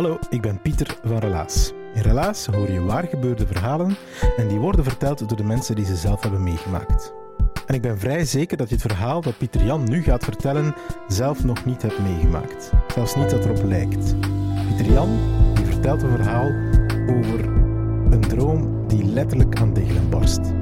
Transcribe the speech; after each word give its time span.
Hallo, 0.00 0.18
ik 0.30 0.40
ben 0.40 0.62
Pieter 0.62 0.98
van 1.04 1.18
Relaas. 1.18 1.72
In 1.94 2.02
Relaas 2.02 2.46
hoor 2.46 2.70
je 2.70 2.80
waar 2.80 3.06
gebeurde 3.06 3.46
verhalen 3.46 3.96
en 4.36 4.48
die 4.48 4.58
worden 4.58 4.84
verteld 4.84 5.28
door 5.28 5.36
de 5.36 5.44
mensen 5.44 5.76
die 5.76 5.84
ze 5.84 5.96
zelf 5.96 6.22
hebben 6.22 6.42
meegemaakt. 6.42 7.12
En 7.66 7.74
ik 7.74 7.82
ben 7.82 7.98
vrij 7.98 8.24
zeker 8.24 8.56
dat 8.56 8.68
je 8.68 8.74
het 8.74 8.84
verhaal 8.84 9.20
dat 9.20 9.38
Pieter 9.38 9.64
Jan 9.64 9.84
nu 9.88 10.02
gaat 10.02 10.24
vertellen 10.24 10.74
zelf 11.08 11.44
nog 11.44 11.64
niet 11.64 11.82
hebt 11.82 12.02
meegemaakt. 12.02 12.70
Zelfs 12.94 13.14
niet 13.14 13.30
dat 13.30 13.44
erop 13.44 13.64
lijkt. 13.64 14.14
Pieter 14.66 14.92
Jan 14.92 15.18
die 15.54 15.64
vertelt 15.64 16.02
een 16.02 16.10
verhaal 16.10 16.50
over 17.16 17.44
een 18.10 18.24
droom 18.28 18.88
die 18.88 19.04
letterlijk 19.04 19.60
aan 19.60 19.72
degelen 19.72 20.10
barst. 20.10 20.59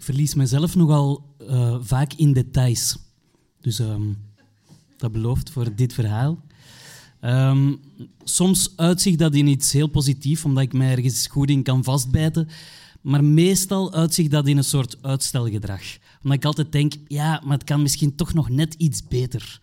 Ik 0.00 0.06
verlies 0.06 0.34
mezelf 0.34 0.76
nogal 0.76 1.34
uh, 1.40 1.76
vaak 1.80 2.12
in 2.12 2.32
details. 2.32 2.98
Dus 3.60 3.78
um, 3.78 4.18
dat 4.96 5.12
belooft 5.12 5.50
voor 5.50 5.74
dit 5.74 5.92
verhaal. 5.92 6.42
Um, 7.20 7.80
soms 8.24 8.72
uitzicht 8.76 9.18
dat 9.18 9.34
in 9.34 9.46
iets 9.46 9.72
heel 9.72 9.86
positiefs, 9.86 10.44
omdat 10.44 10.62
ik 10.62 10.72
mij 10.72 10.90
ergens 10.90 11.26
goed 11.26 11.50
in 11.50 11.62
kan 11.62 11.84
vastbijten. 11.84 12.48
Maar 13.00 13.24
meestal 13.24 13.92
uitzicht 13.92 14.30
dat 14.30 14.46
in 14.46 14.56
een 14.56 14.64
soort 14.64 15.02
uitstelgedrag. 15.02 15.82
Omdat 16.22 16.38
ik 16.38 16.44
altijd 16.44 16.72
denk, 16.72 16.92
ja, 17.08 17.42
maar 17.44 17.58
het 17.58 17.66
kan 17.66 17.82
misschien 17.82 18.14
toch 18.14 18.34
nog 18.34 18.48
net 18.48 18.74
iets 18.74 19.04
beter. 19.04 19.60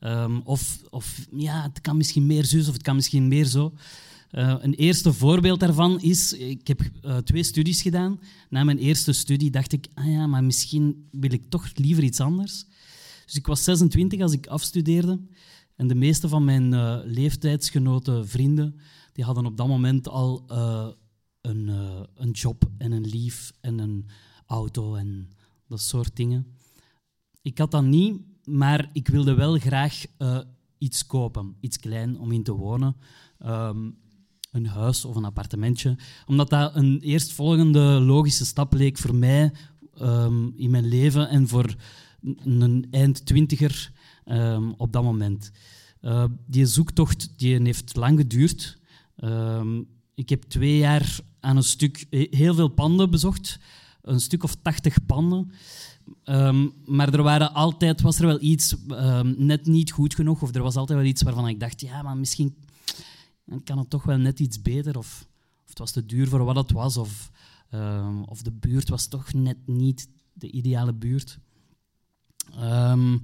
Um, 0.00 0.40
of, 0.44 0.78
of 0.90 1.26
ja, 1.32 1.62
het 1.62 1.80
kan 1.80 1.96
misschien 1.96 2.26
meer 2.26 2.44
zus 2.44 2.66
of 2.68 2.72
het 2.72 2.82
kan 2.82 2.94
misschien 2.94 3.28
meer 3.28 3.44
zo. 3.46 3.72
Uh, 4.30 4.54
een 4.58 4.74
eerste 4.74 5.12
voorbeeld 5.12 5.60
daarvan 5.60 6.00
is, 6.00 6.32
ik 6.32 6.66
heb 6.66 6.80
uh, 7.02 7.16
twee 7.16 7.42
studies 7.42 7.82
gedaan. 7.82 8.20
Na 8.48 8.64
mijn 8.64 8.78
eerste 8.78 9.12
studie 9.12 9.50
dacht 9.50 9.72
ik, 9.72 9.86
ah 9.94 10.10
ja, 10.10 10.26
maar 10.26 10.44
misschien 10.44 11.08
wil 11.10 11.32
ik 11.32 11.50
toch 11.50 11.70
liever 11.74 12.02
iets 12.02 12.20
anders. 12.20 12.66
Dus 13.24 13.34
ik 13.34 13.46
was 13.46 13.64
26 13.64 14.20
als 14.20 14.32
ik 14.32 14.46
afstudeerde. 14.46 15.20
En 15.76 15.86
de 15.86 15.94
meeste 15.94 16.28
van 16.28 16.44
mijn 16.44 16.72
uh, 16.72 16.98
leeftijdsgenoten, 17.04 18.28
vrienden, 18.28 18.80
die 19.12 19.24
hadden 19.24 19.46
op 19.46 19.56
dat 19.56 19.66
moment 19.66 20.08
al 20.08 20.44
een, 21.40 21.68
een 22.14 22.30
job 22.30 22.70
en 22.78 22.92
een 22.92 23.06
lief 23.06 23.52
en 23.60 23.78
een 23.78 24.06
auto 24.46 24.94
en 24.94 25.30
dat 25.68 25.80
soort 25.80 26.16
dingen. 26.16 26.46
Ik 27.42 27.58
had 27.58 27.70
dat 27.70 27.84
niet, 27.84 28.20
maar 28.44 28.90
ik 28.92 29.08
wilde 29.08 29.34
wel 29.34 29.58
graag 29.58 30.04
iets 30.78 31.06
kopen, 31.06 31.56
iets 31.60 31.78
klein 31.78 32.18
om 32.18 32.32
in 32.32 32.42
te 32.42 32.52
wonen. 32.52 32.96
Um, 33.46 33.96
een 34.50 34.66
huis 34.66 35.04
of 35.04 35.16
een 35.16 35.24
appartementje. 35.24 35.96
Omdat 36.26 36.50
dat 36.50 36.74
een 36.74 37.00
eerstvolgende 37.00 37.80
logische 37.80 38.46
stap 38.46 38.72
leek 38.72 38.98
voor 38.98 39.14
mij 39.14 39.52
um, 40.00 40.52
in 40.56 40.70
mijn 40.70 40.88
leven 40.88 41.28
en 41.28 41.48
voor 41.48 41.74
een 42.44 42.86
eind-twintiger 42.90 43.92
um, 44.26 44.74
op 44.76 44.92
dat 44.92 45.02
moment. 45.02 45.50
Uh, 46.02 46.24
die 46.46 46.66
zoektocht 46.66 47.32
die 47.36 47.62
heeft 47.62 47.96
lang 47.96 48.18
geduurd. 48.18 48.78
Um, 49.16 49.86
ik 50.14 50.28
heb 50.28 50.42
twee 50.42 50.76
jaar 50.76 51.18
aan 51.40 51.56
een 51.56 51.62
stuk 51.62 52.06
heel 52.10 52.54
veel 52.54 52.68
panden 52.68 53.10
bezocht. 53.10 53.58
Een 54.02 54.20
stuk 54.20 54.42
of 54.42 54.54
tachtig 54.62 55.06
panden. 55.06 55.52
Maar 56.84 57.14
er 57.14 57.22
waren 57.22 57.54
altijd, 57.54 58.00
was 58.00 58.18
er 58.18 58.26
wel 58.26 58.40
iets 58.40 58.76
net 59.36 59.66
niet 59.66 59.90
goed 59.90 60.14
genoeg. 60.14 60.42
Of 60.42 60.54
er 60.54 60.62
was 60.62 60.76
altijd 60.76 60.98
wel 60.98 61.08
iets 61.08 61.22
waarvan 61.22 61.48
ik 61.48 61.60
dacht, 61.60 61.80
ja, 61.80 62.02
maar 62.02 62.16
misschien 62.16 62.54
dan 63.48 63.62
kan 63.62 63.78
het 63.78 63.90
toch 63.90 64.04
wel 64.04 64.16
net 64.16 64.40
iets 64.40 64.62
beter. 64.62 64.98
Of, 64.98 65.28
of 65.62 65.68
het 65.68 65.78
was 65.78 65.92
te 65.92 66.06
duur 66.06 66.28
voor 66.28 66.44
wat 66.44 66.56
het 66.56 66.72
was. 66.72 66.96
Of, 66.96 67.30
um, 67.74 68.24
of 68.24 68.42
de 68.42 68.52
buurt 68.52 68.88
was 68.88 69.06
toch 69.06 69.32
net 69.32 69.56
niet 69.66 70.08
de 70.32 70.50
ideale 70.50 70.92
buurt. 70.92 71.38
Um, 72.60 73.22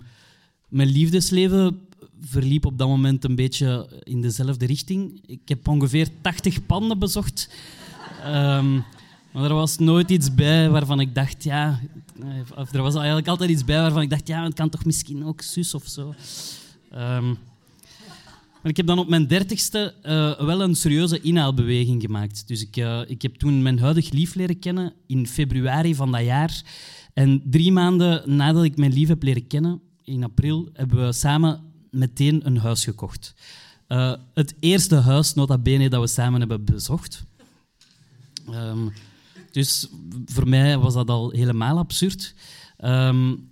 mijn 0.69 0.89
liefdesleven 0.89 1.81
verliep 2.21 2.67
op 2.67 2.79
dat 2.79 2.89
moment 2.89 3.25
een 3.25 3.35
beetje 3.35 4.01
in 4.03 4.21
dezelfde 4.21 4.67
richting. 4.67 5.23
Ik 5.27 5.49
heb 5.49 5.69
ongeveer 5.69 6.09
80 6.21 6.67
panden 6.67 6.99
bezocht. 6.99 7.55
Um, 8.27 8.85
maar 9.33 9.45
er 9.45 9.55
was 9.55 9.79
nooit 9.79 10.11
iets 10.11 10.35
bij 10.35 10.71
waarvan 10.71 11.01
ik 11.01 11.15
dacht, 11.15 11.45
ja... 11.45 11.81
Of 12.57 12.73
er 12.73 12.83
was 12.83 12.95
eigenlijk 12.95 13.29
altijd 13.29 13.51
iets 13.51 13.65
bij 13.65 13.81
waarvan 13.81 14.03
ik 14.03 14.11
dacht, 14.11 14.27
ja, 14.27 14.45
het 14.45 14.55
kan 14.55 14.69
toch 14.69 14.85
misschien 14.85 15.25
ook 15.25 15.41
zus 15.43 15.75
of 15.75 15.87
zo. 15.87 16.15
Ik 18.71 18.77
heb 18.77 18.87
dan 18.87 18.99
op 18.99 19.09
mijn 19.09 19.27
dertigste 19.27 19.95
uh, 20.03 20.41
wel 20.47 20.63
een 20.63 20.75
serieuze 20.75 21.21
inhaalbeweging 21.21 22.03
gemaakt. 22.03 22.49
Dus 22.49 22.63
ik, 22.63 22.77
uh, 22.77 23.01
ik 23.07 23.23
heb 23.23 23.35
toen 23.35 23.63
mijn 23.63 23.79
huidig 23.79 24.11
lief 24.11 24.35
leren 24.35 24.59
kennen 24.59 24.93
in 25.07 25.27
februari 25.27 25.95
van 25.95 26.13
dat 26.13 26.25
jaar. 26.25 26.63
En 27.13 27.43
drie 27.45 27.73
maanden 27.73 28.37
nadat 28.37 28.65
ik 28.65 28.77
mijn 28.77 28.93
lief 28.93 29.09
heb 29.09 29.23
leren 29.23 29.47
kennen, 29.47 29.81
in 30.05 30.25
april, 30.25 30.69
hebben 30.73 31.07
we 31.07 31.13
samen 31.13 31.61
meteen 31.91 32.47
een 32.47 32.59
huis 32.59 32.85
gekocht. 32.85 33.35
Uh, 33.89 34.15
het 34.35 34.55
eerste 34.61 34.97
huis, 34.97 35.35
nota 35.35 35.59
bene, 35.59 35.89
dat 35.89 36.01
we 36.01 36.07
samen 36.07 36.41
hebben 36.41 36.65
bezocht. 36.65 37.25
Um, 38.51 38.93
dus 39.51 39.89
voor 40.27 40.49
mij 40.49 40.79
was 40.79 40.95
dat 40.95 41.09
al 41.09 41.31
helemaal 41.31 41.79
absurd. 41.79 42.35
Um, 42.85 43.49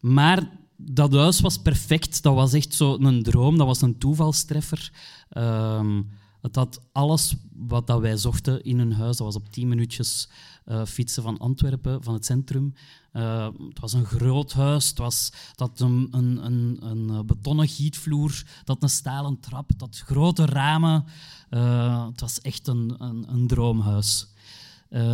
maar 0.00 0.50
dat 0.76 1.12
huis 1.12 1.40
was 1.40 1.58
perfect. 1.58 2.22
Dat 2.22 2.34
was 2.34 2.52
echt 2.52 2.74
zo 2.74 2.98
een 2.98 3.22
droom. 3.22 3.58
Dat 3.58 3.66
was 3.66 3.82
een 3.82 3.98
toevalstreffer. 3.98 4.92
Um, 5.36 6.10
het 6.44 6.54
had 6.54 6.80
alles 6.92 7.34
wat 7.52 7.86
dat 7.86 8.00
wij 8.00 8.16
zochten 8.16 8.64
in 8.64 8.78
een 8.78 8.92
huis. 8.92 9.16
Dat 9.16 9.26
was 9.26 9.36
op 9.36 9.52
tien 9.52 9.68
minuutjes 9.68 10.28
uh, 10.66 10.84
fietsen 10.84 11.22
van 11.22 11.38
Antwerpen, 11.38 12.02
van 12.02 12.14
het 12.14 12.24
centrum. 12.24 12.74
Uh, 13.12 13.48
het 13.68 13.80
was 13.80 13.92
een 13.92 14.04
groot 14.04 14.52
huis. 14.52 14.88
Het, 14.88 14.98
was, 14.98 15.32
had 15.54 15.80
een, 15.80 16.08
een, 16.10 16.44
een, 16.44 16.78
een 16.80 17.26
betonnen 17.26 17.68
gietvloer. 17.68 18.42
Had 18.64 18.82
een 18.82 18.88
stalen 18.88 19.40
trap. 19.40 19.70
Had 19.78 20.02
grote 20.06 20.46
ramen. 20.46 21.04
Uh, 21.50 22.06
het 22.06 22.20
was 22.20 22.40
echt 22.40 22.66
een, 22.66 22.94
een, 22.98 23.24
een 23.28 23.46
droomhuis. 23.46 24.26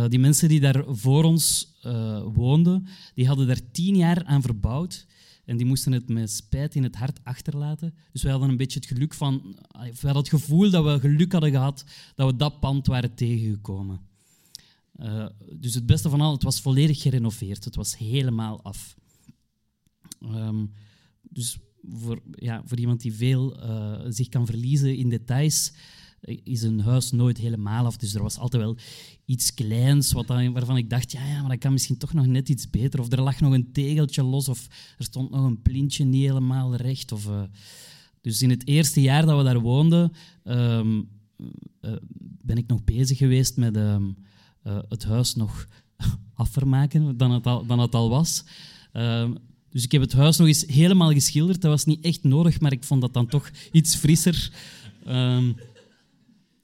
die 0.07 0.19
mensen 0.19 0.49
die 0.49 0.59
daar 0.59 0.83
voor 0.87 1.23
ons 1.23 1.77
woonden, 2.33 2.87
die 3.15 3.27
hadden 3.27 3.47
daar 3.47 3.71
tien 3.71 3.95
jaar 3.95 4.23
aan 4.25 4.41
verbouwd. 4.41 5.05
En 5.45 5.57
die 5.57 5.65
moesten 5.65 5.91
het 5.91 6.09
met 6.09 6.31
spijt 6.31 6.75
in 6.75 6.83
het 6.83 6.95
hart 6.95 7.19
achterlaten. 7.23 7.93
Dus 8.11 8.21
wij 8.21 8.31
hadden 8.31 8.49
een 8.49 8.57
beetje 8.57 8.79
het 8.79 8.87
geluk 8.87 9.13
van... 9.13 9.55
We 9.71 9.87
hadden 10.01 10.15
het 10.15 10.29
gevoel 10.29 10.69
dat 10.69 10.83
we 10.83 10.99
geluk 10.99 11.31
hadden 11.31 11.51
gehad 11.51 11.85
dat 12.15 12.31
we 12.31 12.35
dat 12.35 12.59
pand 12.59 12.87
waren 12.87 13.15
tegengekomen. 13.15 13.99
Uh, 14.95 15.25
dus 15.59 15.73
het 15.73 15.85
beste 15.85 16.09
van 16.09 16.21
al, 16.21 16.31
het 16.31 16.43
was 16.43 16.61
volledig 16.61 17.01
gerenoveerd. 17.01 17.65
Het 17.65 17.75
was 17.75 17.97
helemaal 17.97 18.63
af. 18.63 18.95
Um, 20.21 20.73
dus 21.21 21.57
voor, 21.89 22.21
ja, 22.35 22.61
voor 22.65 22.77
iemand 22.77 23.01
die 23.01 23.13
veel 23.13 23.63
uh, 23.63 23.99
zich 24.07 24.29
kan 24.29 24.45
verliezen 24.45 24.95
in 24.95 25.09
details, 25.09 25.73
is 26.21 26.61
een 26.61 26.79
huis 26.79 27.11
nooit 27.11 27.37
helemaal 27.37 27.85
af. 27.85 27.97
Dus 27.97 28.13
er 28.13 28.23
was 28.23 28.37
altijd 28.37 28.63
wel 28.63 28.77
iets 29.25 29.53
kleins 29.53 30.11
wat 30.11 30.27
waarvan 30.27 30.77
ik 30.77 30.89
dacht, 30.89 31.11
ja, 31.11 31.25
ja, 31.25 31.39
maar 31.39 31.49
dat 31.49 31.59
kan 31.59 31.71
misschien 31.71 31.97
toch 31.97 32.13
nog 32.13 32.25
net 32.25 32.49
iets 32.49 32.69
beter. 32.69 32.99
Of 32.99 33.11
er 33.11 33.21
lag 33.21 33.39
nog 33.39 33.53
een 33.53 33.71
tegeltje 33.71 34.23
los, 34.23 34.47
of 34.47 34.67
er 34.97 35.03
stond 35.03 35.31
nog 35.31 35.45
een 35.45 35.61
plintje 35.61 36.03
niet 36.03 36.25
helemaal 36.25 36.75
recht. 36.75 37.11
Of, 37.11 37.27
uh, 37.27 37.41
Dus 38.21 38.41
in 38.41 38.49
het 38.49 38.67
eerste 38.67 39.01
jaar 39.01 39.25
dat 39.25 39.37
we 39.37 39.43
daar 39.43 39.59
woonden, 39.59 40.11
ehm, 40.43 41.01
eh, 41.79 41.91
ben 42.41 42.57
ik 42.57 42.67
nog 42.67 42.83
bezig 42.83 43.17
geweest 43.17 43.57
met 43.57 43.75
ehm, 43.75 44.03
eh, 44.63 44.79
het 44.89 45.03
huis 45.03 45.35
nog 45.35 45.67
afvermaken 46.33 47.17
dan 47.17 47.31
het 47.31 47.47
al, 47.47 47.65
dan 47.65 47.79
het 47.79 47.95
al 47.95 48.09
was. 48.09 48.43
Ehm, 48.91 49.33
dus 49.69 49.83
ik 49.83 49.91
heb 49.91 50.01
het 50.01 50.13
huis 50.13 50.37
nog 50.37 50.47
eens 50.47 50.65
helemaal 50.67 51.11
geschilderd. 51.11 51.61
Dat 51.61 51.71
was 51.71 51.85
niet 51.85 52.05
echt 52.05 52.23
nodig, 52.23 52.59
maar 52.59 52.71
ik 52.71 52.83
vond 52.83 53.01
dat 53.01 53.13
dan 53.13 53.27
toch 53.27 53.51
iets 53.71 53.95
frisser. 53.95 54.51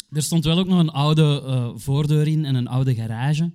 Er 0.10 0.22
stond 0.22 0.46
wel 0.46 0.58
ook 0.58 0.68
nog 0.68 0.80
een 0.80 0.90
oude 0.90 1.44
uh, 1.46 1.70
voordeur 1.76 2.28
in 2.28 2.46
en 2.46 2.56
een 2.56 2.68
oude 2.68 2.96
garage. 2.96 3.52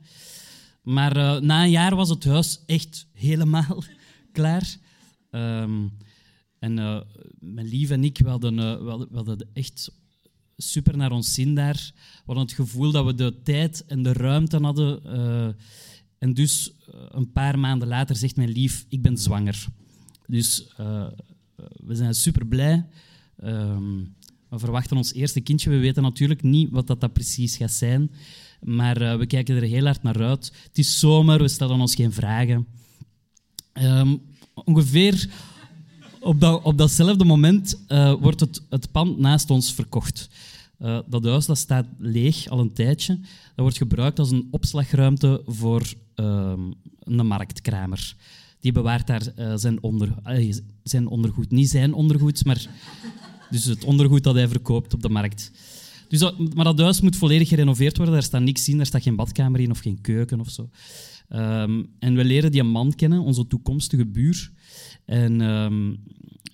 Maar 0.83 1.17
uh, 1.17 1.39
na 1.39 1.63
een 1.63 1.71
jaar 1.71 1.97
was 1.97 2.09
het 2.09 2.25
huis 2.25 2.63
echt 2.67 3.07
helemaal 3.13 3.85
klaar. 4.33 4.77
Um, 5.31 5.93
en 6.59 6.79
uh, 6.79 7.01
mijn 7.39 7.67
lief 7.67 7.91
en 7.91 8.05
ik, 8.05 8.19
hadden, 8.19 9.49
echt 9.53 9.93
super 10.57 10.97
naar 10.97 11.13
ons 11.13 11.35
zin 11.35 11.55
daar. 11.55 11.93
We 11.95 12.23
hadden 12.27 12.45
het 12.45 12.55
gevoel 12.55 12.91
dat 12.91 13.05
we 13.05 13.15
de 13.15 13.43
tijd 13.43 13.85
en 13.87 14.03
de 14.03 14.13
ruimte 14.13 14.57
hadden. 14.57 15.03
En 16.19 16.35
dus 16.35 16.73
een 17.09 17.33
paar 17.33 17.59
maanden 17.59 17.89
later 17.89 18.17
zegt 18.17 18.37
mijn 18.37 18.51
lief, 18.51 18.85
ik 18.89 19.03
ben 19.03 19.17
zwanger. 19.17 19.67
Dus 20.27 20.73
we 21.77 21.95
zijn 21.95 22.15
super 22.15 22.47
blij. 22.47 22.87
Um, 23.45 24.15
we 24.53 24.59
verwachten 24.59 24.97
ons 24.97 25.15
eerste 25.15 25.41
kindje. 25.41 25.71
We 25.71 25.79
weten 25.79 26.03
natuurlijk 26.03 26.43
niet 26.43 26.71
wat 26.71 26.87
dat, 26.87 27.01
dat 27.01 27.13
precies 27.13 27.57
gaat 27.57 27.73
zijn. 27.73 28.11
Maar 28.61 29.19
we 29.19 29.27
kijken 29.27 29.57
er 29.57 29.63
heel 29.63 29.85
hard 29.85 30.03
naar 30.03 30.23
uit. 30.23 30.53
Het 30.67 30.79
is 30.79 30.99
zomer, 30.99 31.39
we 31.39 31.49
stellen 31.49 31.81
ons 31.81 31.95
geen 31.95 32.13
vragen. 32.13 32.67
Um, 33.73 34.21
ongeveer 34.55 35.31
op, 36.21 36.41
dat, 36.41 36.63
op 36.63 36.79
datzelfde 36.79 37.25
moment 37.25 37.83
uh, 37.89 38.15
wordt 38.21 38.41
het, 38.41 38.63
het 38.69 38.93
pand 38.93 39.19
naast 39.19 39.51
ons 39.51 39.75
verkocht. 39.75 40.29
Uh, 40.81 40.99
dat 41.07 41.25
huis 41.25 41.47
dat 41.47 41.59
staat 41.59 41.87
leeg 41.99 42.49
al 42.49 42.61
een 42.61 42.73
tijdje. 42.73 43.15
Dat 43.21 43.31
wordt 43.55 43.77
gebruikt 43.77 44.19
als 44.19 44.31
een 44.31 44.49
opslagruimte 44.51 45.43
voor 45.47 45.95
uh, 46.17 46.53
een 46.99 47.27
marktkramer. 47.27 48.15
Die 48.61 48.73
bewaart 48.73 49.07
daar 49.07 49.33
zijn, 49.59 49.83
onder, 49.83 50.15
zijn 50.83 51.07
ondergoed. 51.07 51.51
Niet 51.51 51.71
zijn 51.71 51.95
ondergoed, 51.95 52.45
maar 52.45 52.67
dus 53.53 53.65
het 53.65 53.85
ondergoed 53.85 54.23
dat 54.23 54.35
hij 54.35 54.49
verkoopt 54.49 54.95
op 54.95 55.03
de 55.03 55.09
markt. 55.09 55.51
Dus 56.09 56.33
maar 56.55 56.65
dat 56.65 56.79
huis 56.79 57.01
moet 57.01 57.17
volledig 57.17 57.49
gerenoveerd 57.49 57.97
worden. 57.97 58.15
Daar 58.15 58.25
staat 58.25 58.43
niks 58.43 58.69
in, 58.69 58.77
daar 58.77 58.87
staat 58.87 59.03
geen 59.03 59.17
badkamer 59.17 59.61
in 59.61 59.71
of 59.71 59.79
geen 59.79 60.01
keuken 60.01 60.41
of 60.41 60.51
zo. 60.51 60.69
Um, 61.29 61.87
en 61.99 62.15
we 62.15 62.25
leren 62.25 62.53
die 62.53 62.63
man 62.63 62.95
kennen, 62.95 63.21
onze 63.21 63.47
toekomstige 63.47 64.07
buur. 64.07 64.53
En 65.05 65.41
um, 65.41 66.03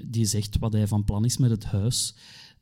die 0.04 0.24
zegt 0.24 0.58
wat 0.58 0.72
hij 0.72 0.86
van 0.86 1.04
plan 1.04 1.24
is 1.24 1.36
met 1.36 1.50
het 1.50 1.64
huis. 1.64 2.14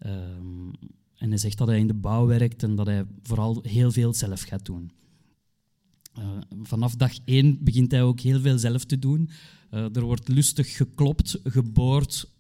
Um, 0.07 0.71
en 1.17 1.29
hij 1.29 1.39
zegt 1.39 1.59
dat 1.59 1.69
hij 1.69 1.79
in 1.79 1.87
de 1.87 1.95
bouw 1.95 2.27
werkt 2.27 2.63
en 2.63 2.75
dat 2.75 2.87
hij 2.87 3.05
vooral 3.23 3.59
heel 3.63 3.93
veel 3.93 4.15
zelf 4.15 4.43
gaat 4.43 4.65
doen. 4.65 4.91
Uh, 6.19 6.25
vanaf 6.63 6.95
dag 6.95 7.13
één 7.25 7.65
begint 7.65 7.91
hij 7.91 8.03
ook 8.03 8.21
heel 8.21 8.41
veel 8.41 8.59
zelf 8.59 8.85
te 8.85 8.99
doen. 8.99 9.31
Uh, 9.71 9.97
er 9.97 10.05
wordt 10.05 10.29
lustig 10.29 10.77
geklopt, 10.77 11.41
geboord, 11.45 12.31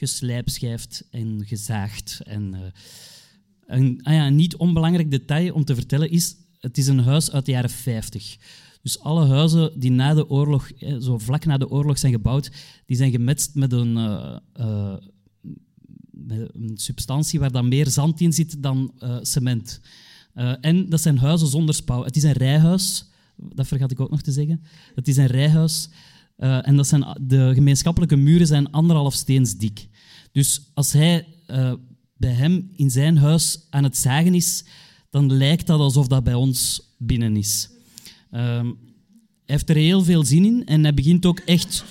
geslijpschijfd 0.00 1.04
en 1.10 1.42
gezaagd. 1.46 2.20
En, 2.24 2.54
uh, 2.54 2.60
en 3.66 4.02
ah 4.02 4.14
ja, 4.14 4.26
een 4.26 4.34
niet 4.34 4.56
onbelangrijk 4.56 5.10
detail 5.10 5.54
om 5.54 5.64
te 5.64 5.74
vertellen 5.74 6.10
is, 6.10 6.36
het 6.58 6.78
is 6.78 6.86
een 6.86 6.98
huis 6.98 7.30
uit 7.30 7.46
de 7.46 7.52
jaren 7.52 7.70
50. 7.70 8.36
Dus 8.82 8.98
alle 9.00 9.26
huizen 9.26 9.80
die 9.80 9.90
na 9.90 10.14
de 10.14 10.28
oorlog, 10.28 10.70
zo 11.00 11.18
vlak 11.18 11.44
na 11.44 11.58
de 11.58 11.68
oorlog 11.68 11.98
zijn 11.98 12.12
gebouwd, 12.12 12.50
die 12.86 12.96
zijn 12.96 13.10
gemetst 13.10 13.54
met 13.54 13.72
een, 13.72 13.92
met 16.10 16.54
een 16.54 16.72
substantie 16.74 17.38
waar 17.38 17.52
dan 17.52 17.68
meer 17.68 17.88
zand 17.88 18.20
in 18.20 18.32
zit 18.32 18.62
dan 18.62 18.92
cement. 19.22 19.80
en 20.60 20.88
dat 20.88 21.00
zijn 21.00 21.18
huizen 21.18 21.48
zonder 21.48 21.74
spouw. 21.74 22.04
Het 22.04 22.16
is 22.16 22.22
een 22.22 22.32
rijhuis, 22.32 23.04
dat 23.36 23.66
vergat 23.66 23.90
ik 23.90 24.00
ook 24.00 24.10
nog 24.10 24.22
te 24.22 24.32
zeggen. 24.32 24.62
Het 24.94 25.08
is 25.08 25.16
een 25.16 25.26
rijhuis 25.26 25.88
en 26.40 26.76
dat 26.76 26.86
zijn, 26.86 27.16
de 27.20 27.50
gemeenschappelijke 27.54 28.16
muren 28.16 28.46
zijn 28.46 28.70
anderhalf 28.70 29.14
steens 29.14 29.56
dik. 29.56 29.88
Dus 30.32 30.60
als 30.74 30.92
hij 30.92 31.26
bij 32.16 32.32
hem 32.32 32.70
in 32.76 32.90
zijn 32.90 33.18
huis 33.18 33.66
aan 33.70 33.84
het 33.84 33.96
zagen 33.96 34.34
is, 34.34 34.64
dan 35.10 35.32
lijkt 35.32 35.66
dat 35.66 35.80
alsof 35.80 36.06
dat 36.06 36.24
bij 36.24 36.34
ons 36.34 36.82
binnen 36.98 37.36
is. 37.36 37.70
Um, 38.32 38.78
hij 39.44 39.58
heeft 39.58 39.68
er 39.68 39.76
heel 39.76 40.02
veel 40.02 40.24
zin 40.24 40.44
in 40.44 40.66
en 40.66 40.82
hij 40.82 40.94
begint 40.94 41.26
ook 41.26 41.38
echt 41.38 41.84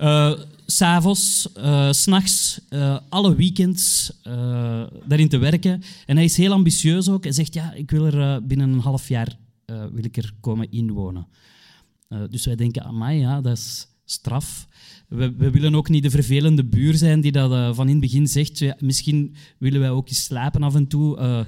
uh, 0.00 0.32
s'avonds, 0.66 1.48
uh, 1.56 1.92
s'nachts, 1.92 2.60
alle 3.08 3.34
weekends 3.34 4.12
daarin 5.06 5.28
te 5.28 5.38
werken. 5.38 5.82
En 6.06 6.16
hij 6.16 6.24
is 6.24 6.36
heel 6.36 6.52
ambitieus 6.52 7.08
ook. 7.08 7.22
Hij 7.22 7.32
zegt, 7.32 7.54
ja, 7.54 7.72
ik 7.72 7.90
wil 7.90 8.06
er 8.06 8.46
binnen 8.46 8.72
een 8.72 8.78
half 8.78 9.08
jaar 9.08 9.36
wil 9.66 10.04
ik 10.04 10.16
er 10.16 10.32
komen 10.40 10.70
inwonen. 10.70 11.26
Dus 12.30 12.46
wij 12.46 12.56
denken, 12.56 12.84
amai, 12.84 13.18
ja, 13.18 13.40
dat 13.40 13.56
is 13.56 13.86
straf. 14.04 14.68
We, 15.08 15.36
we, 15.36 15.50
willen 15.50 15.74
ook 15.74 15.88
niet 15.88 16.02
de 16.02 16.10
vervelende 16.10 16.64
buur 16.64 16.94
zijn 16.94 17.20
die 17.20 17.32
dat 17.32 17.76
van 17.76 17.86
in 17.86 17.92
het 17.92 18.00
begin 18.00 18.26
zegt, 18.26 18.58
ja, 18.58 18.76
misschien 18.78 19.34
willen 19.58 19.80
wij 19.80 19.90
ook 19.90 20.08
eens 20.08 20.24
slapen 20.24 20.62
af 20.62 20.74
en 20.74 20.86
toe. 20.86 21.44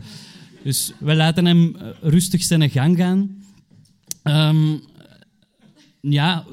dus 0.62 0.92
wij 0.98 1.16
laten 1.16 1.44
hem 1.44 1.76
rustig 2.00 2.42
zijn 2.42 2.70
gang 2.70 2.96
gaan. 2.96 3.42
Um, 4.22 4.80
ja, 6.00 6.44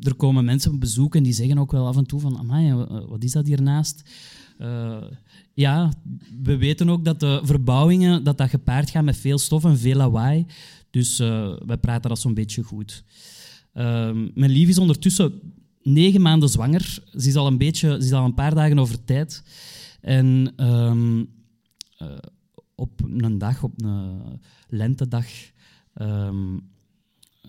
er 0.00 0.14
komen 0.16 0.44
mensen 0.44 0.72
op 0.72 0.80
bezoek 0.80 1.14
en 1.14 1.22
die 1.22 1.32
zeggen 1.32 1.58
ook 1.58 1.72
wel 1.72 1.86
af 1.86 1.96
en 1.96 2.06
toe 2.06 2.20
van, 2.20 2.38
amai, 2.38 2.74
wat 3.08 3.24
is 3.24 3.32
dat 3.32 3.46
hiernaast? 3.46 4.10
Ja, 5.54 5.92
we 6.42 6.56
weten 6.56 6.88
ook 6.88 7.04
dat 7.04 7.20
de 7.20 7.40
verbouwingen 7.44 8.24
dat 8.24 8.38
dat 8.38 8.50
gepaard 8.50 8.90
gaat 8.90 9.04
met 9.04 9.16
veel 9.16 9.38
stof 9.38 9.64
en 9.64 9.78
veel 9.78 9.96
lawaai. 9.96 10.46
Dus 10.92 11.20
uh, 11.20 11.56
wij 11.66 11.78
praten 11.78 12.08
dat 12.08 12.18
zo'n 12.18 12.34
beetje 12.34 12.62
goed. 12.62 13.04
Ehm, 13.72 14.28
mijn 14.34 14.50
lief 14.50 14.68
is 14.68 14.78
ondertussen 14.78 15.40
negen 15.82 16.20
maanden 16.20 16.48
zwanger. 16.48 17.02
Ze 17.10 17.28
is 17.28 17.36
al 17.36 17.46
een, 17.46 17.58
beetje, 17.58 17.88
ze 17.88 18.06
is 18.06 18.12
al 18.12 18.24
een 18.24 18.34
paar 18.34 18.54
dagen 18.54 18.78
over 18.78 19.04
tijd. 19.04 19.42
En 20.00 20.52
um, 20.70 21.28
op 22.74 23.02
een 23.04 23.38
dag, 23.38 23.62
op 23.62 23.82
een 23.82 24.40
lentedag, 24.68 25.26
um, 25.94 26.70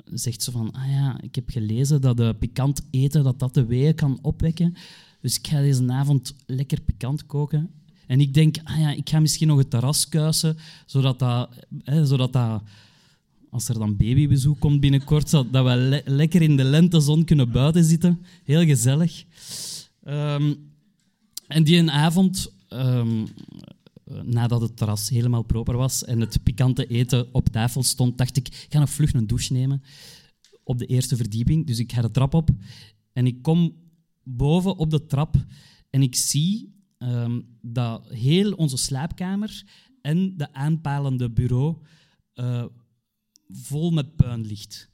zegt 0.05 0.43
ze 0.43 0.51
van, 0.51 0.71
ah 0.71 0.91
ja, 0.91 1.21
ik 1.21 1.35
heb 1.35 1.49
gelezen 1.49 2.01
dat 2.01 2.19
uh, 2.19 2.29
pikant 2.39 2.81
eten 2.89 3.23
dat 3.23 3.39
dat 3.39 3.53
de 3.53 3.65
weeën 3.65 3.95
kan 3.95 4.19
opwekken. 4.21 4.73
Dus 5.21 5.37
ik 5.37 5.47
ga 5.47 5.61
deze 5.61 5.91
avond 5.91 6.35
lekker 6.45 6.81
pikant 6.81 7.25
koken. 7.25 7.69
En 8.07 8.19
ik 8.19 8.33
denk, 8.33 8.55
ah 8.63 8.79
ja, 8.79 8.91
ik 8.91 9.09
ga 9.09 9.19
misschien 9.19 9.47
nog 9.47 9.57
het 9.57 9.69
terras 9.69 10.09
kuisen, 10.09 10.57
zodat 10.85 11.19
dat, 11.19 11.49
hè, 11.83 12.05
zodat 12.05 12.33
dat 12.33 12.63
als 13.53 13.69
er 13.69 13.79
dan 13.79 13.97
babybezoek 13.97 14.59
komt 14.59 14.79
binnenkort, 14.79 15.31
dat 15.31 15.51
we 15.51 15.75
le 15.75 16.01
lekker 16.05 16.41
in 16.41 16.57
de 16.57 16.63
lentezon 16.63 17.23
kunnen 17.25 17.51
buiten 17.51 17.83
zitten. 17.83 18.25
Heel 18.43 18.65
gezellig. 18.65 19.23
Um, 20.03 20.71
en 21.47 21.63
die 21.63 21.91
avond 21.91 22.53
um, 22.69 23.27
eh, 24.03 24.21
nadat 24.21 24.61
het 24.61 24.77
terras 24.77 25.09
helemaal 25.09 25.43
proper 25.43 25.77
was 25.77 26.03
en 26.03 26.19
het 26.19 26.43
pikante 26.43 26.85
eten 26.85 27.33
op 27.33 27.49
tafel 27.49 27.83
stond, 27.83 28.17
dacht 28.17 28.37
ik, 28.37 28.47
ik 28.47 28.67
ga 28.69 28.79
nog 28.79 28.89
vlug 28.89 29.13
een 29.13 29.27
douche 29.27 29.53
nemen 29.53 29.83
op 30.63 30.77
de 30.77 30.85
eerste 30.85 31.15
verdieping. 31.15 31.67
Dus 31.67 31.79
ik 31.79 31.91
ga 31.91 32.01
de 32.01 32.11
trap 32.11 32.33
op 32.33 32.49
en 33.13 33.25
ik 33.25 33.41
kom 33.41 33.75
boven 34.23 34.77
op 34.77 34.89
de 34.89 35.05
trap 35.05 35.35
en 35.89 36.01
ik 36.01 36.15
zie 36.15 36.75
um, 36.97 37.57
dat 37.61 38.07
heel 38.09 38.51
onze 38.51 38.77
slaapkamer 38.77 39.63
en 40.01 40.37
de 40.37 40.53
aanpalende 40.53 41.29
bureau 41.29 41.77
uh, 42.35 42.65
vol 43.51 43.91
met 43.91 44.15
puin 44.15 44.45
ligt. 44.45 44.89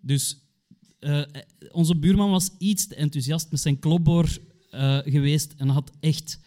Dus 0.00 0.38
uh, 1.00 1.22
onze 1.70 1.96
buurman 1.96 2.30
was 2.30 2.50
iets 2.58 2.86
te 2.86 2.94
enthousiast 2.94 3.50
met 3.50 3.60
zijn 3.60 3.78
klopboor 3.78 4.38
uh, 4.74 4.98
geweest 5.04 5.54
en 5.56 5.68
had 5.68 5.90
echt 6.00 6.38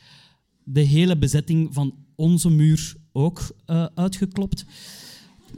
de 0.64 0.82
hele 0.82 1.18
bezetting 1.18 1.74
van 1.74 1.96
onze 2.16 2.50
muur 2.50 2.96
ook 3.12 3.56
uitgeklopt. 3.96 4.66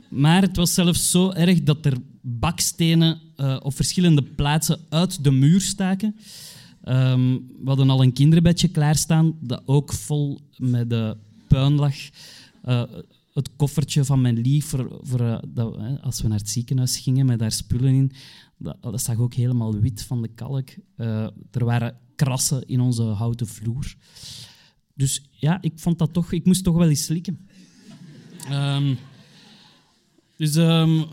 Maar 0.10 0.42
het 0.42 0.56
was 0.56 0.74
zelfs 0.74 1.12
zo 1.12 1.32
erg 1.32 1.64
dat 1.64 1.86
er 1.86 1.98
bakstenen 2.22 3.20
op 3.62 3.76
verschillende 3.76 4.24
plaatsen 4.24 4.80
uit 4.90 5.24
de 5.24 5.32
muur 5.32 5.62
staken. 5.62 6.16
Um, 6.86 7.48
we 7.60 7.68
hadden 7.68 7.90
al 7.90 8.04
een 8.04 8.14
kinderbedje 8.14 8.68
klaarstaan 8.68 9.38
dat 9.42 9.62
ook 9.66 9.94
vol 9.94 10.40
met 10.58 10.90
de 10.90 11.18
puin 11.48 11.74
lag. 11.74 11.96
Het 13.38 13.56
koffertje 13.56 14.06
van 14.06 14.22
mijn 14.22 14.40
lief, 14.40 14.66
voor, 14.66 15.00
voor 15.02 15.42
dat, 15.48 15.78
als 16.02 16.22
we 16.22 16.28
naar 16.28 16.38
het 16.38 16.50
ziekenhuis 16.50 16.98
gingen 16.98 17.26
met 17.26 17.40
daar 17.40 17.52
spullen 17.52 17.94
in, 17.94 18.12
dat, 18.58 18.78
dat 18.82 19.02
zag 19.02 19.18
ook 19.18 19.34
helemaal 19.34 19.80
wit 19.80 20.02
van 20.02 20.22
de 20.22 20.28
kalk. 20.28 20.70
er 21.52 21.66
waren 21.66 21.98
krassen 22.16 22.68
in 22.68 22.80
onze 22.80 23.04
houten 23.04 23.48
vloer. 23.48 23.96
Dus 24.94 25.24
ja, 25.32 25.62
ik 25.62 25.80
vond 25.80 26.00
dat 26.00 26.14
toch, 26.14 26.32
ik 26.32 26.46
moest 26.46 26.64
toch 26.64 26.76
wel 26.76 26.90
eens 26.90 27.04
slikken. 27.04 27.48
Um, 28.52 28.98
dus 30.38 30.56
um, 30.56 31.06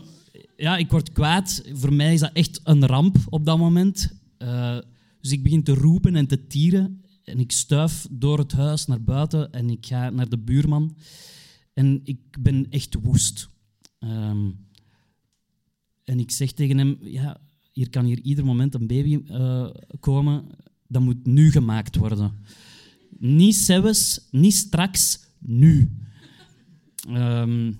ja, 0.57 0.77
ik 0.77 0.91
word 0.91 1.11
kwaad. 1.11 1.63
Voor 1.73 1.93
mij 1.93 2.13
is 2.13 2.19
dat 2.19 2.33
echt 2.33 2.59
een 2.63 2.85
ramp 2.85 3.17
op 3.29 3.45
dat 3.45 3.57
moment. 3.57 4.11
Uh, 4.39 4.77
dus 5.21 5.31
ik 5.31 5.43
begin 5.43 5.63
te 5.63 5.73
roepen 5.73 6.15
en 6.15 6.27
te 6.27 6.47
tieren. 6.47 7.03
En 7.23 7.39
ik 7.39 7.51
stuif 7.51 8.07
door 8.11 8.37
het 8.37 8.51
huis 8.51 8.85
naar 8.85 9.03
buiten 9.03 9.51
en 9.51 9.69
ik 9.69 9.85
ga 9.85 10.09
naar 10.09 10.29
de 10.29 10.37
buurman. 10.37 10.95
En 11.75 12.01
ik 12.03 12.19
ben 12.39 12.69
echt 12.69 12.95
woest. 13.01 13.49
Ehm, 13.99 14.51
en 16.03 16.19
ik 16.19 16.31
zeg 16.31 16.51
tegen 16.51 16.77
hem, 16.77 16.97
ja, 17.01 17.41
hier 17.71 17.89
kan 17.89 18.05
hier 18.05 18.19
ieder 18.19 18.45
moment 18.45 18.73
een 18.73 18.87
baby 18.87 19.19
uh, 19.27 19.69
komen. 19.99 20.45
Dat 20.87 21.01
moet 21.01 21.25
nu 21.25 21.51
gemaakt 21.51 21.95
worden. 21.95 22.31
Niet 23.17 23.55
zelfs, 23.55 24.27
niet 24.31 24.53
straks, 24.53 25.19
nu. 25.39 25.91
Um, 27.09 27.77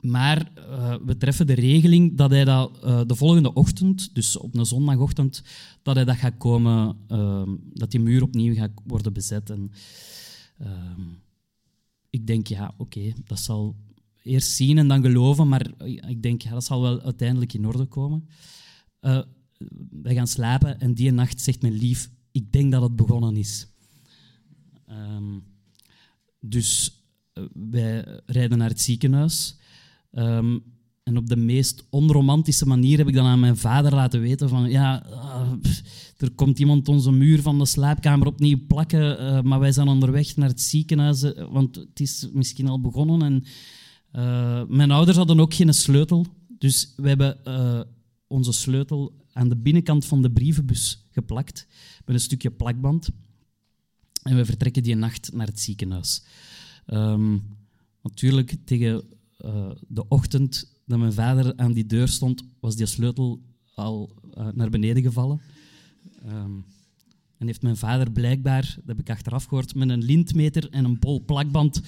maar 0.00 0.52
uh, 0.58 0.94
we 1.04 1.16
treffen 1.16 1.46
de 1.46 1.52
regeling 1.52 2.16
dat 2.16 2.30
hij 2.30 2.44
dat 2.44 2.80
uh, 2.84 3.00
de 3.06 3.14
volgende 3.14 3.52
ochtend, 3.52 4.14
dus 4.14 4.36
op 4.36 4.54
een 4.54 4.66
zondagochtend, 4.66 5.42
dat 5.82 5.94
hij 5.94 6.04
dat 6.04 6.16
gaat 6.16 6.36
komen, 6.38 6.96
uh, 7.12 7.42
dat 7.72 7.90
die 7.90 8.00
muur 8.00 8.22
opnieuw 8.22 8.54
gaat 8.54 8.70
worden 8.86 9.12
bezet. 9.12 9.50
En, 9.50 9.70
ehm, 10.58 11.00
ik 12.10 12.26
denk, 12.26 12.46
ja, 12.46 12.74
oké, 12.76 13.12
dat 13.24 13.38
zal 13.38 13.76
eerst 14.22 14.50
zien 14.50 14.78
en 14.78 14.88
dan 14.88 15.02
geloven, 15.02 15.48
maar 15.48 15.70
ik 15.84 16.22
denk, 16.22 16.42
ja, 16.42 16.50
dat 16.50 16.64
zal 16.64 16.82
wel 16.82 17.00
uiteindelijk 17.00 17.52
in 17.52 17.66
orde 17.66 17.84
komen. 17.84 18.28
Uh, 19.00 19.22
wij 19.90 20.14
gaan 20.14 20.26
slapen 20.26 20.80
en 20.80 20.94
die 20.94 21.10
nacht 21.10 21.40
zegt 21.40 21.62
mijn 21.62 21.74
lief, 21.74 22.10
ik 22.30 22.52
denk 22.52 22.72
dat 22.72 22.82
het 22.82 22.96
begonnen 22.96 23.36
is. 23.36 23.66
Um, 24.90 25.42
dus 26.40 27.02
wij 27.52 28.20
rijden 28.26 28.58
naar 28.58 28.68
het 28.68 28.80
ziekenhuis. 28.80 29.56
Um, 30.12 30.62
en 31.08 31.16
op 31.16 31.28
de 31.28 31.36
meest 31.36 31.84
onromantische 31.90 32.66
manier 32.66 32.98
heb 32.98 33.08
ik 33.08 33.14
dan 33.14 33.26
aan 33.26 33.40
mijn 33.40 33.56
vader 33.56 33.94
laten 33.94 34.20
weten 34.20 34.48
van 34.48 34.70
ja, 34.70 35.06
uh, 35.10 35.52
er 36.16 36.30
komt 36.30 36.58
iemand 36.58 36.88
onze 36.88 37.10
muur 37.10 37.42
van 37.42 37.58
de 37.58 37.66
slaapkamer 37.66 38.26
opnieuw 38.26 38.66
plakken, 38.66 39.22
uh, 39.22 39.42
maar 39.42 39.58
wij 39.58 39.72
zijn 39.72 39.88
onderweg 39.88 40.36
naar 40.36 40.48
het 40.48 40.60
ziekenhuis, 40.60 41.22
uh, 41.22 41.50
want 41.50 41.76
het 41.76 42.00
is 42.00 42.28
misschien 42.32 42.68
al 42.68 42.80
begonnen. 42.80 43.22
En, 43.22 43.44
mijn 44.68 44.90
ouders 44.90 45.16
hadden 45.16 45.40
ook 45.40 45.54
geen 45.54 45.74
sleutel, 45.74 46.26
dus 46.58 46.92
we 46.96 47.08
hebben 47.08 47.36
onze 48.26 48.52
sleutel 48.52 49.12
aan 49.32 49.48
de 49.48 49.56
binnenkant 49.56 50.04
van 50.04 50.22
de 50.22 50.30
brievenbus 50.30 51.06
geplakt 51.10 51.66
met 52.04 52.14
een 52.14 52.20
stukje 52.20 52.50
plakband. 52.50 53.08
En 54.22 54.36
we 54.36 54.44
vertrekken 54.44 54.82
die 54.82 54.94
nacht 54.94 55.32
naar 55.32 55.46
het 55.46 55.60
ziekenhuis. 55.60 56.24
Um, 56.86 57.42
natuurlijk, 58.02 58.56
tegen 58.64 59.04
de 59.88 60.08
ochtend 60.08 60.77
dat 60.88 60.98
mijn 60.98 61.12
vader 61.12 61.52
aan 61.56 61.72
die 61.72 61.86
deur 61.86 62.08
stond, 62.08 62.44
was 62.60 62.76
die 62.76 62.86
sleutel 62.86 63.40
al 63.74 64.10
uh, 64.38 64.46
naar 64.54 64.70
beneden 64.70 65.02
gevallen. 65.02 65.40
Um, 66.26 66.64
en 67.38 67.46
heeft 67.46 67.62
mijn 67.62 67.76
vader 67.76 68.10
blijkbaar, 68.10 68.62
dat 68.62 68.86
heb 68.86 69.00
ik 69.00 69.10
achteraf 69.10 69.44
gehoord, 69.44 69.74
met 69.74 69.88
een 69.88 70.04
lintmeter 70.04 70.70
en 70.70 70.84
een 70.84 70.98
bol 70.98 71.24
plakband 71.24 71.82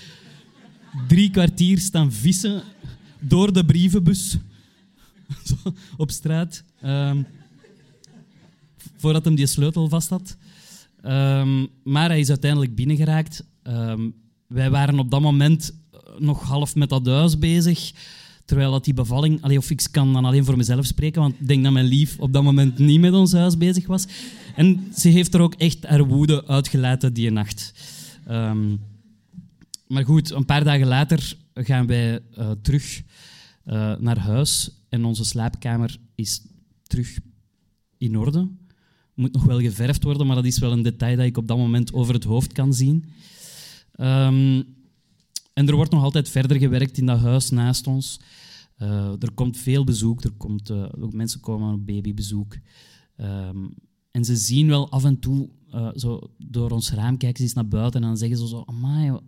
drie 1.08 1.30
kwartier 1.30 1.78
staan 1.78 2.12
vissen 2.12 2.62
door 3.20 3.52
de 3.52 3.64
brievenbus 3.64 4.36
op 5.96 6.10
straat. 6.10 6.64
Um, 6.84 7.26
voordat 8.96 9.24
hem 9.24 9.34
die 9.34 9.46
sleutel 9.46 9.88
vast 9.88 10.08
had. 10.08 10.36
Um, 11.04 11.68
maar 11.82 12.08
hij 12.08 12.20
is 12.20 12.28
uiteindelijk 12.28 12.74
binnengeraakt. 12.74 13.44
Wij 14.46 14.70
waren 14.70 14.98
op 14.98 15.10
dat 15.10 15.20
moment 15.20 15.74
nog 16.18 16.42
half 16.42 16.74
met 16.74 16.88
dat 16.88 17.06
huis 17.06 17.38
bezig. 17.38 17.92
Terwijl 18.50 18.70
dat 18.70 18.84
die 18.84 18.94
bevalling... 18.94 19.42
Allee, 19.42 19.58
of 19.58 19.70
ik 19.70 19.88
kan 19.90 20.12
dan 20.12 20.24
alleen 20.24 20.44
voor 20.44 20.56
mezelf 20.56 20.86
spreken, 20.86 21.20
want 21.20 21.34
ik 21.40 21.48
denk 21.48 21.64
dat 21.64 21.72
mijn 21.72 21.84
lief 21.84 22.18
op 22.18 22.32
dat 22.32 22.42
moment 22.42 22.78
niet 22.78 23.00
met 23.00 23.12
ons 23.12 23.32
huis 23.32 23.56
bezig 23.56 23.86
was. 23.86 24.06
En 24.56 24.92
ze 24.96 25.08
heeft 25.08 25.34
er 25.34 25.40
ook 25.40 25.54
echt 25.54 25.86
haar 25.86 26.06
woede 26.06 26.46
uitgelaten 26.46 27.12
die 27.12 27.30
nacht. 27.30 27.72
Um, 28.30 28.80
maar 29.86 30.04
goed, 30.04 30.30
een 30.30 30.44
paar 30.44 30.64
dagen 30.64 30.86
later 30.86 31.36
gaan 31.54 31.86
wij 31.86 32.20
uh, 32.38 32.50
terug 32.62 33.02
uh, 33.66 33.96
naar 33.98 34.18
huis. 34.18 34.70
En 34.88 35.04
onze 35.04 35.24
slaapkamer 35.24 35.96
is 36.14 36.42
terug 36.82 37.18
in 37.98 38.18
orde. 38.18 38.48
Moet 39.14 39.32
nog 39.32 39.44
wel 39.44 39.60
geverfd 39.60 40.02
worden, 40.02 40.26
maar 40.26 40.36
dat 40.36 40.44
is 40.44 40.58
wel 40.58 40.72
een 40.72 40.82
detail 40.82 41.16
dat 41.16 41.26
ik 41.26 41.36
op 41.36 41.48
dat 41.48 41.56
moment 41.56 41.92
over 41.92 42.14
het 42.14 42.24
hoofd 42.24 42.52
kan 42.52 42.74
zien. 42.74 43.04
Um, 44.00 44.64
en 45.52 45.68
er 45.68 45.74
wordt 45.74 45.90
nog 45.90 46.02
altijd 46.02 46.28
verder 46.28 46.56
gewerkt 46.58 46.98
in 46.98 47.06
dat 47.06 47.20
huis 47.20 47.50
naast 47.50 47.86
ons. 47.86 48.20
Uh, 48.78 49.22
er 49.22 49.32
komt 49.34 49.56
veel 49.56 49.84
bezoek, 49.84 50.24
er 50.24 50.32
komt, 50.32 50.70
uh, 50.70 50.86
mensen 51.10 51.40
komen 51.40 51.74
op 51.74 51.86
babybezoek. 51.86 52.56
Um, 53.16 53.74
en 54.10 54.24
ze 54.24 54.36
zien 54.36 54.66
wel 54.66 54.90
af 54.90 55.04
en 55.04 55.18
toe, 55.18 55.48
uh, 55.74 55.90
zo 55.94 56.30
door 56.38 56.70
ons 56.70 56.92
raam 56.92 57.16
kijken 57.16 57.36
ze 57.36 57.42
eens 57.42 57.52
naar 57.52 57.68
buiten 57.68 58.00
en 58.00 58.06
dan 58.06 58.16
zeggen 58.16 58.38
ze 58.38 58.48
zo, 58.48 58.64
maar 58.64 59.20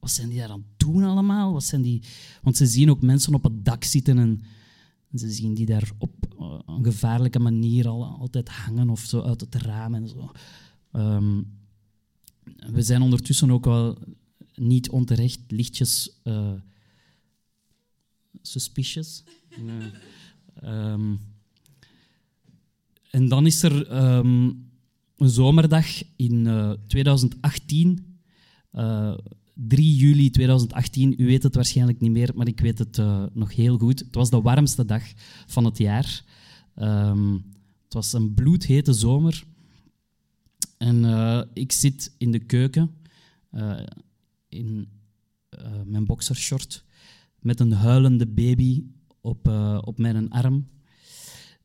wat 0.00 0.10
zijn 0.10 0.28
die 0.28 0.38
daar 0.38 0.50
aan 0.50 0.64
het 0.68 0.86
doen 0.86 1.02
allemaal? 1.02 1.52
Wat 1.52 1.64
zijn 1.64 1.82
die... 1.82 2.02
Want 2.42 2.56
ze 2.56 2.66
zien 2.66 2.90
ook 2.90 3.02
mensen 3.02 3.34
op 3.34 3.42
het 3.42 3.64
dak 3.64 3.84
zitten 3.84 4.18
en, 4.18 4.42
ze 5.14 5.30
zien 5.30 5.54
die 5.54 5.66
daar 5.66 5.90
op 5.98 6.12
een 6.66 6.84
gevaarlijke 6.84 7.38
manier 7.38 7.88
al, 7.88 8.04
altijd 8.04 8.48
hangen 8.48 8.90
of 8.90 9.00
zo 9.00 9.22
uit 9.22 9.40
het 9.40 9.54
raam 9.54 9.94
en 9.94 10.08
zo. 10.08 10.30
Um, 10.92 11.58
we 12.56 12.82
zijn 12.82 13.02
ondertussen 13.02 13.50
ook 13.50 13.64
wel 13.64 13.98
niet 14.56 14.90
onterecht 14.90 15.40
lichtjes 15.48 16.20
uh, 16.24 16.52
suspicious. 18.42 19.24
Nee. 19.60 19.90
Um, 20.64 21.20
en 23.10 23.28
dan 23.28 23.46
is 23.46 23.62
er 23.62 24.04
um, 24.04 24.68
een 25.16 25.28
zomerdag 25.28 25.86
in 26.16 26.46
uh, 26.46 26.70
2018, 26.86 28.18
uh, 28.72 29.14
3 29.54 29.96
juli 29.96 30.30
2018. 30.30 31.14
U 31.18 31.26
weet 31.26 31.42
het 31.42 31.54
waarschijnlijk 31.54 32.00
niet 32.00 32.10
meer, 32.10 32.32
maar 32.34 32.46
ik 32.46 32.60
weet 32.60 32.78
het 32.78 33.00
nog 33.32 33.54
heel 33.54 33.78
goed. 33.78 33.98
Het 33.98 34.14
was 34.14 34.30
de 34.30 34.40
warmste 34.40 34.84
dag 34.84 35.02
van 35.46 35.64
het 35.64 35.78
jaar. 35.78 36.24
Um, 36.76 37.44
het 37.84 37.94
was 37.94 38.12
een 38.12 38.34
bloedhete 38.34 38.92
zomer. 38.92 39.44
En 40.78 41.04
uh, 41.04 41.42
ik 41.52 41.72
zit 41.72 42.14
in 42.18 42.30
de 42.30 42.38
keuken 42.38 42.90
uh, 43.52 43.80
in 44.48 44.88
uh, 45.58 45.82
mijn 45.84 46.04
boxershort 46.04 46.84
met 47.38 47.60
een 47.60 47.72
huilende 47.72 48.26
baby 48.26 48.84
op, 49.20 49.48
uh, 49.48 49.78
op 49.84 49.98
mijn 49.98 50.30
arm. 50.30 50.68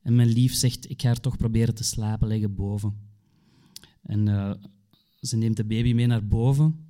En 0.01 0.15
mijn 0.15 0.27
lief 0.27 0.53
zegt, 0.53 0.89
ik 0.89 1.01
ga 1.01 1.09
er 1.09 1.19
toch 1.19 1.37
proberen 1.37 1.75
te 1.75 1.83
slapen, 1.83 2.27
liggen 2.27 2.55
boven. 2.55 3.09
En 4.01 4.27
uh, 4.27 4.53
ze 5.19 5.37
neemt 5.37 5.57
de 5.57 5.65
baby 5.65 5.93
mee 5.93 6.07
naar 6.07 6.27
boven. 6.27 6.85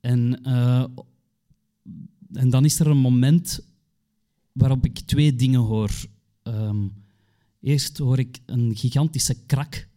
En, 0.00 0.42
en 2.32 2.50
dan 2.50 2.64
is 2.64 2.80
er 2.80 2.86
een 2.86 2.98
moment 2.98 3.60
waarop 4.52 4.84
ik 4.84 4.98
twee 4.98 5.34
dingen 5.34 5.60
hoor. 5.60 5.90
Um, 6.42 7.04
eerst 7.60 7.98
hoor 7.98 8.18
ik 8.18 8.38
een 8.46 8.76
gigantische 8.76 9.44
krak, 9.46 9.88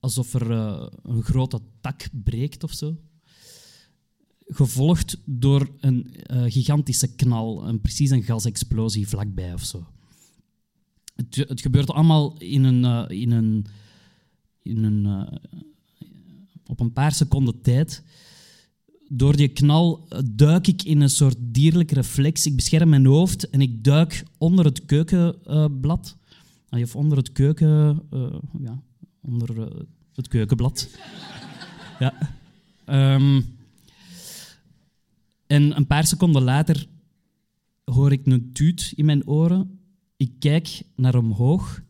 alsof 0.00 0.34
er 0.34 0.50
een 1.02 1.22
grote 1.22 1.60
tak 1.80 2.08
breekt 2.12 2.64
of 2.64 2.72
zo 2.72 2.96
gevolgd 4.46 5.18
door 5.24 5.68
een 5.80 6.14
uh, 6.30 6.42
gigantische 6.46 7.14
knal, 7.14 7.68
een, 7.68 7.80
precies 7.80 8.10
een 8.10 8.22
gasexplosie 8.22 9.08
vlakbij 9.08 9.52
of 9.52 9.64
zo. 9.64 9.86
Het, 11.14 11.36
het 11.48 11.60
gebeurt 11.60 11.90
allemaal 11.90 12.34
in 12.38 12.64
een, 12.64 12.82
uh, 12.84 13.20
in 13.20 13.30
een, 13.30 13.66
in 14.62 14.84
een, 14.84 15.04
uh, 15.04 16.08
op 16.66 16.80
een 16.80 16.92
paar 16.92 17.12
seconden 17.12 17.60
tijd. 17.60 18.02
Door 19.08 19.36
die 19.36 19.48
knal 19.48 20.08
duik 20.24 20.66
ik 20.66 20.82
in 20.82 21.00
een 21.00 21.10
soort 21.10 21.36
dierlijke 21.40 21.94
reflex. 21.94 22.46
Ik 22.46 22.56
bescherm 22.56 22.88
mijn 22.88 23.06
hoofd 23.06 23.50
en 23.50 23.60
ik 23.60 23.84
duik 23.84 24.24
onder 24.38 24.64
het 24.64 24.84
keukenblad. 24.84 26.16
of 26.70 26.96
onder 26.96 27.18
het 27.18 27.32
keuken... 27.32 28.02
ja, 28.58 28.82
onder 29.20 29.76
het 30.14 30.28
keukenblad. 30.28 30.88
ja. 31.98 32.14
Um, 33.14 33.44
en 35.52 35.76
een 35.76 35.86
paar 35.86 36.06
seconden 36.06 36.42
later 36.42 36.86
hoor 37.84 38.12
ik 38.12 38.26
een 38.26 38.52
tuut 38.52 38.92
in 38.96 39.04
mijn 39.04 39.26
oren. 39.26 39.80
Ik 40.16 40.32
kijk 40.38 40.82
naar 40.96 41.14
omhoog. 41.14 41.82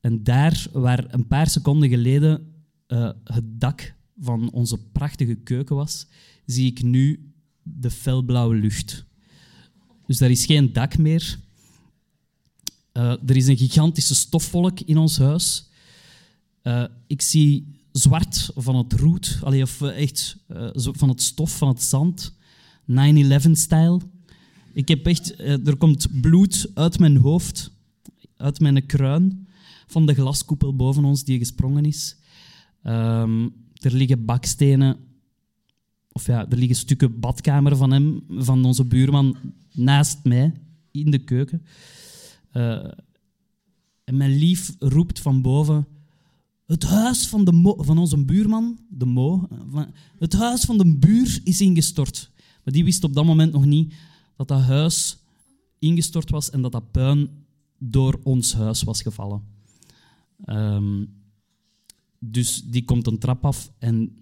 En 0.00 0.22
daar, 0.22 0.66
waar 0.72 1.14
een 1.14 1.26
paar 1.26 1.48
seconden 1.48 1.88
geleden 1.88 2.52
uh, 2.88 3.10
het 3.24 3.60
dak 3.60 3.94
van 4.20 4.50
onze 4.50 4.78
prachtige 4.78 5.34
keuken 5.34 5.76
was, 5.76 6.06
zie 6.46 6.66
ik 6.66 6.82
nu 6.82 7.32
de 7.62 7.90
felblauwe 7.90 8.54
lucht. 8.54 9.04
Dus 10.06 10.18
daar 10.18 10.30
is 10.30 10.46
geen 10.46 10.72
dak 10.72 10.98
meer. 10.98 11.38
Uh, 12.92 13.02
er 13.26 13.36
is 13.36 13.46
een 13.46 13.56
gigantische 13.56 14.14
stofwolk 14.14 14.80
in 14.80 14.98
ons 14.98 15.18
huis. 15.18 15.68
Uh, 16.62 16.84
ik 17.06 17.22
zie 17.22 17.80
zwart 17.92 18.50
van 18.54 18.76
het 18.76 18.92
roet, 18.92 19.38
of 19.42 19.82
echt 19.82 20.36
van 20.74 21.08
het 21.08 21.22
stof, 21.22 21.58
van 21.58 21.68
het 21.68 21.82
zand. 21.82 22.36
9-11-stijl. 22.90 24.02
Ik 24.72 24.88
heb 24.88 25.06
echt, 25.06 25.36
eh, 25.36 25.66
er 25.66 25.76
komt 25.76 26.20
bloed 26.20 26.70
uit 26.74 26.98
mijn 26.98 27.16
hoofd, 27.16 27.70
uit 28.36 28.60
mijn 28.60 28.86
kruin, 28.86 29.48
van 29.86 30.06
de 30.06 30.14
glaskoepel 30.14 30.76
boven 30.76 31.04
ons 31.04 31.24
die 31.24 31.38
gesprongen 31.38 31.84
is. 31.84 32.16
Ehm, 32.82 33.48
er 33.74 33.92
liggen 33.92 34.24
bakstenen, 34.24 34.96
of 36.12 36.26
ja, 36.26 36.48
er 36.48 36.56
liggen 36.56 36.76
stukken 36.76 37.20
badkamer 37.20 37.76
van 37.76 37.90
hem, 37.90 38.24
van 38.28 38.64
onze 38.64 38.84
buurman, 38.84 39.36
naast 39.72 40.18
mij 40.24 40.52
in 40.90 41.10
de 41.10 41.18
keuken. 41.18 41.62
Uh, 42.52 42.90
en 44.04 44.16
mijn 44.16 44.36
lief 44.38 44.74
roept 44.78 45.20
van 45.20 45.42
boven: 45.42 45.86
Het 46.66 46.84
huis 46.84 47.26
van, 47.28 47.44
de 47.44 47.74
van 47.78 47.98
onze 47.98 48.24
buurman, 48.24 48.78
de 48.88 49.04
Mo, 49.04 49.48
het 50.18 50.32
huis 50.32 50.60
van 50.60 50.78
de 50.78 50.96
buur 50.96 51.40
is 51.44 51.60
ingestort. 51.60 52.30
Maar 52.68 52.76
die 52.76 52.86
wist 52.86 53.04
op 53.04 53.14
dat 53.14 53.24
moment 53.24 53.52
nog 53.52 53.64
niet 53.64 53.94
dat 54.36 54.48
dat 54.48 54.60
huis 54.60 55.18
ingestort 55.78 56.30
was 56.30 56.50
en 56.50 56.62
dat 56.62 56.72
dat 56.72 56.90
puin 56.90 57.28
door 57.78 58.20
ons 58.22 58.52
huis 58.52 58.82
was 58.82 59.02
gevallen. 59.02 59.42
Um, 60.46 61.08
dus 62.18 62.62
die 62.62 62.84
komt 62.84 63.06
een 63.06 63.18
trap 63.18 63.44
af 63.44 63.72
en 63.78 64.16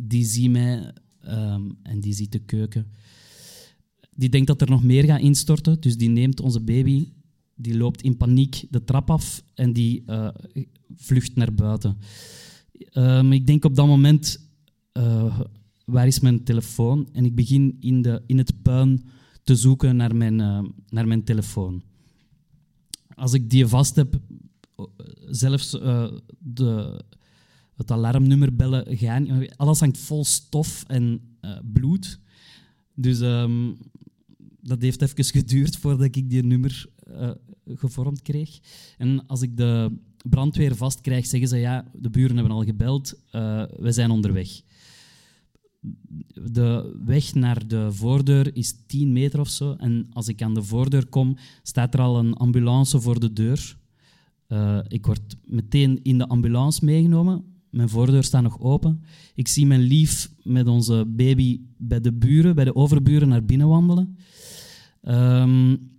die 0.00 0.24
ziet 0.24 0.50
mij 0.50 0.94
um, 1.24 1.78
en 1.82 2.00
die 2.00 2.12
ziet 2.12 2.32
de 2.32 2.38
keuken. 2.38 2.86
Die 4.10 4.28
denkt 4.28 4.46
dat 4.46 4.60
er 4.60 4.70
nog 4.70 4.82
meer 4.82 5.04
gaat 5.04 5.20
instorten, 5.20 5.80
dus 5.80 5.96
die 5.96 6.08
neemt 6.08 6.40
onze 6.40 6.60
baby, 6.60 7.08
die 7.54 7.76
loopt 7.76 8.02
in 8.02 8.16
paniek 8.16 8.64
de 8.70 8.84
trap 8.84 9.10
af 9.10 9.42
en 9.54 9.72
die 9.72 10.02
uh, 10.06 10.28
vlucht 10.96 11.34
naar 11.34 11.54
buiten. 11.54 11.98
Um, 12.92 13.32
ik 13.32 13.46
denk 13.46 13.64
op 13.64 13.74
dat 13.74 13.86
moment, 13.86 14.48
uh, 14.92 15.40
waar 15.90 16.06
is 16.06 16.20
mijn 16.20 16.44
telefoon? 16.44 17.08
En 17.12 17.24
ik 17.24 17.34
begin 17.34 17.76
in, 17.80 18.02
de, 18.02 18.22
in 18.26 18.38
het 18.38 18.62
puin 18.62 19.04
te 19.44 19.56
zoeken 19.56 19.96
naar 19.96 20.16
mijn, 20.16 20.38
uh, 20.38 20.64
naar 20.88 21.06
mijn 21.06 21.24
telefoon. 21.24 21.82
Als 23.14 23.32
ik 23.32 23.50
die 23.50 23.66
vast 23.66 23.96
heb, 23.96 24.20
zelfs 25.26 25.74
uh, 25.74 26.12
de, 26.38 27.00
het 27.76 27.90
alarmnummer 27.90 28.56
bellen 28.56 28.96
gaan. 28.96 29.48
Alles 29.56 29.80
hangt 29.80 29.98
vol 29.98 30.24
stof 30.24 30.84
en 30.86 31.20
bloed. 31.72 32.20
Dus 32.94 33.20
um, 33.20 33.76
dat 34.60 34.82
heeft 34.82 35.02
even 35.02 35.24
geduurd 35.24 35.76
voordat 35.76 36.16
ik 36.16 36.30
die 36.30 36.44
nummer 36.44 36.86
gevormd 37.66 38.22
kreeg. 38.22 38.58
En 38.98 39.26
als 39.26 39.42
ik 39.42 39.56
de 39.56 39.98
brandweer 40.28 40.76
vastkrijg, 40.76 41.26
zeggen 41.26 41.48
ze 41.48 41.56
ja, 41.56 41.90
de 41.94 42.10
buren 42.10 42.36
hebben 42.36 42.54
al 42.54 42.64
gebeld, 42.64 43.14
we 43.76 43.92
zijn 43.92 44.10
onderweg. 44.10 44.62
De 46.34 47.00
weg 47.04 47.34
naar 47.34 47.66
de 47.66 47.92
voordeur 47.92 48.56
is 48.56 48.74
10 48.86 49.12
meter 49.12 49.40
of 49.40 49.48
zo. 49.48 49.74
En 49.74 50.06
als 50.12 50.28
ik 50.28 50.42
aan 50.42 50.54
de 50.54 50.62
voordeur 50.62 51.06
kom, 51.06 51.36
staat 51.62 51.94
er 51.94 52.00
al 52.00 52.18
een 52.18 52.34
ambulance 52.34 53.00
voor 53.00 53.20
de 53.20 53.32
deur. 53.32 53.78
Uh, 54.48 54.78
ik 54.88 55.06
word 55.06 55.36
meteen 55.44 56.02
in 56.02 56.18
de 56.18 56.28
ambulance 56.28 56.84
meegenomen. 56.84 57.44
Mijn 57.70 57.88
voordeur 57.88 58.24
staat 58.24 58.42
nog 58.42 58.60
open. 58.60 59.02
Ik 59.34 59.48
zie 59.48 59.66
mijn 59.66 59.80
lief 59.80 60.32
met 60.42 60.66
onze 60.66 61.04
baby 61.08 61.60
bij 61.76 62.00
de 62.00 62.12
buren, 62.12 62.54
bij 62.54 62.64
de 62.64 62.74
overburen, 62.74 63.28
naar 63.28 63.44
binnen 63.44 63.68
wandelen. 63.68 64.16
Um, 65.02 65.90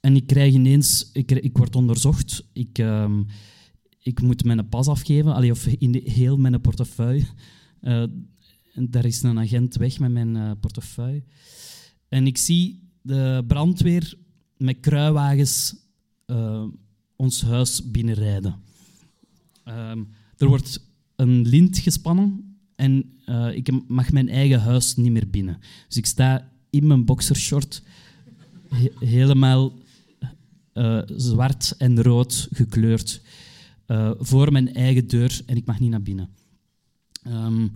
en 0.00 0.16
ik 0.16 0.26
krijg 0.26 0.54
ineens... 0.54 1.10
Ik, 1.12 1.30
ik 1.30 1.56
word 1.56 1.76
onderzocht. 1.76 2.48
Ik, 2.52 2.78
um, 2.78 3.26
ik 4.02 4.22
moet 4.22 4.44
mijn 4.44 4.68
pas 4.68 4.86
afgeven, 4.86 5.34
allee, 5.34 5.50
of 5.50 5.66
in 5.66 5.92
de, 5.92 6.02
heel 6.04 6.36
mijn 6.36 6.60
portefeuille. 6.60 7.24
Uh, 7.82 8.04
daar 8.74 9.04
is 9.04 9.22
een 9.22 9.38
agent 9.38 9.76
weg 9.76 9.98
met 9.98 10.10
mijn 10.10 10.34
uh, 10.36 10.50
portefeuille. 10.60 11.22
En 12.08 12.26
ik 12.26 12.38
zie 12.38 12.88
de 13.02 13.44
brandweer 13.46 14.14
met 14.56 14.80
kruiwagens 14.80 15.74
uh, 16.26 16.64
ons 17.16 17.42
huis 17.42 17.90
binnenrijden. 17.90 18.54
Um, 19.64 20.08
er 20.36 20.48
wordt 20.48 20.86
een 21.16 21.48
lint 21.48 21.78
gespannen 21.78 22.56
en 22.74 23.18
uh, 23.26 23.54
ik 23.54 23.88
mag 23.88 24.12
mijn 24.12 24.28
eigen 24.28 24.60
huis 24.60 24.96
niet 24.96 25.12
meer 25.12 25.30
binnen. 25.30 25.58
Dus 25.86 25.96
ik 25.96 26.06
sta 26.06 26.52
in 26.70 26.86
mijn 26.86 27.04
boxershort 27.04 27.82
he 28.68 28.90
helemaal 28.98 29.78
zwart 31.16 31.74
en 31.78 32.02
rood 32.02 32.48
gekleurd 32.52 33.22
voor 34.18 34.52
mijn 34.52 34.74
eigen 34.74 35.08
deur 35.08 35.40
en 35.46 35.56
ik 35.56 35.64
mag 35.66 35.80
niet 35.80 35.90
naar 35.90 36.02
binnen. 36.02 36.28
Um, 37.26 37.72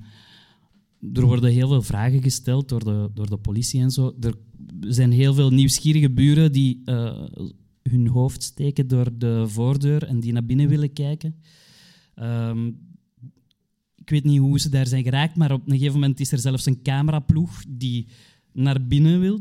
er 1.12 1.26
worden 1.26 1.50
heel 1.50 1.68
veel 1.68 1.82
vragen 1.82 2.22
gesteld 2.22 2.68
door 2.68 2.84
de, 2.84 3.10
door 3.14 3.28
de 3.28 3.36
politie 3.36 3.80
en 3.80 3.90
zo. 3.90 4.16
Er 4.20 4.34
zijn 4.80 5.12
heel 5.12 5.34
veel 5.34 5.50
nieuwsgierige 5.50 6.10
buren 6.10 6.52
die 6.52 6.82
hun 7.82 8.06
hoofd 8.06 8.42
steken 8.42 8.88
door 8.88 9.18
de 9.18 9.44
voordeur 9.48 10.04
en 10.04 10.20
die 10.20 10.32
naar 10.32 10.44
binnen 10.44 10.68
willen 10.68 10.92
kijken. 10.92 11.34
Um, 12.16 12.78
ik 14.04 14.10
weet 14.10 14.24
niet 14.24 14.38
hoe 14.38 14.60
ze 14.60 14.68
daar 14.68 14.86
zijn 14.86 15.02
geraakt, 15.02 15.36
maar 15.36 15.52
op 15.52 15.66
een 15.66 15.72
gegeven 15.72 16.00
moment 16.00 16.20
is 16.20 16.32
er 16.32 16.38
zelfs 16.38 16.66
een 16.66 16.82
cameraploeg 16.82 17.64
die 17.68 18.06
naar 18.52 18.86
binnen 18.86 19.20
wil. 19.20 19.40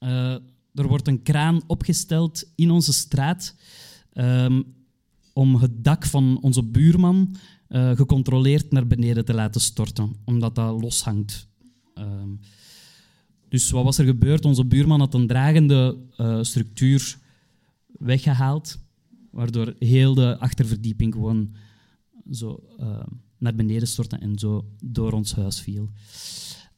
Uh, 0.00 0.32
er 0.74 0.88
wordt 0.88 1.08
een 1.08 1.22
kraan 1.22 1.62
opgesteld 1.66 2.52
in 2.54 2.70
onze 2.70 2.92
straat 2.92 3.56
um, 4.12 4.64
om 5.32 5.54
het 5.54 5.84
dak 5.84 6.06
van 6.06 6.38
onze 6.40 6.62
buurman 6.62 7.36
uh, 7.68 7.96
gecontroleerd 7.96 8.70
naar 8.70 8.86
beneden 8.86 9.24
te 9.24 9.34
laten 9.34 9.60
storten, 9.60 10.16
omdat 10.24 10.54
dat 10.54 10.80
loshangt. 10.80 11.48
Um, 11.98 12.40
dus 13.48 13.70
wat 13.70 13.84
was 13.84 13.98
er 13.98 14.04
gebeurd? 14.04 14.44
Onze 14.44 14.64
buurman 14.64 15.00
had 15.00 15.14
een 15.14 15.26
dragende 15.26 15.96
uh, 16.16 16.42
structuur 16.42 17.18
weggehaald, 17.86 18.78
waardoor 19.30 19.74
heel 19.78 20.14
de 20.14 20.38
achterverdieping 20.38 21.14
gewoon 21.14 21.54
zo 22.30 22.64
uh, 22.80 23.02
naar 23.38 23.54
beneden 23.54 23.88
stortte 23.88 24.16
en 24.16 24.38
zo 24.38 24.64
door 24.84 25.12
ons 25.12 25.34
huis 25.34 25.60
viel. 25.60 25.90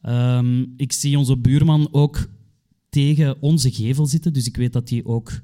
Um, 0.02 0.74
ik 0.76 0.92
zie 0.92 1.18
onze 1.18 1.36
buurman 1.36 1.88
ook 1.90 2.28
tegen 2.88 3.42
onze 3.42 3.72
gevel 3.72 4.06
zitten, 4.06 4.32
dus 4.32 4.46
ik 4.46 4.56
weet 4.56 4.72
dat 4.72 4.90
hij 4.90 5.04
ook 5.04 5.40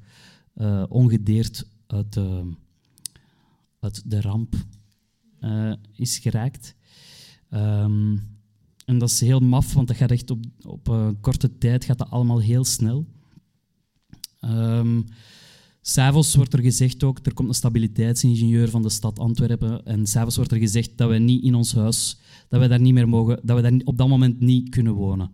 uh, 0.57 0.85
ongedeerd 0.88 1.66
uit, 1.87 2.18
uit 3.81 4.11
de 4.11 4.20
ramp 4.20 4.55
uh, 5.44 5.72
is 5.96 6.18
geraakt. 6.18 6.74
Um, 7.55 8.31
en 8.85 8.98
dat 8.98 9.11
is 9.11 9.20
heel 9.20 9.40
maf, 9.40 9.74
want 9.74 9.88
dat 9.88 9.96
gaat 9.96 10.11
echt 10.11 10.31
op, 10.31 10.44
op 10.62 10.88
een 10.88 11.20
korte 11.20 11.59
tijd 11.59 11.85
gaat 11.85 11.98
dat 11.98 12.11
allemaal 12.11 12.40
heel 12.40 12.64
snel. 12.64 13.07
Um, 14.40 15.05
S'avonds 15.85 16.35
wordt 16.35 16.52
er 16.52 16.61
gezegd 16.61 17.05
ook, 17.05 17.18
er 17.22 17.35
komt 17.35 17.48
een 17.48 17.55
stabiliteitsingenieur 17.55 18.70
van 18.70 18.83
de 18.83 18.88
stad 18.88 19.18
Antwerpen, 19.18 19.87
en 19.87 20.07
s'avonds 20.07 20.37
wordt 20.37 20.52
er 20.52 20.59
gezegd 20.59 20.90
dat 20.96 21.09
wij 21.09 21.18
niet 21.18 21.42
in 21.42 21.55
ons 21.55 21.74
huis, 21.74 22.18
dat 22.48 22.59
wij 22.59 22.68
daar 22.68 22.81
niet 22.81 22.92
meer 22.92 23.09
mogen, 23.09 23.40
dat 23.42 23.57
we 23.57 23.62
daar 23.62 23.81
op 23.85 23.98
dat 23.98 24.09
moment 24.09 24.40
niet 24.40 24.68
kunnen 24.68 24.92
wonen. 24.92 25.31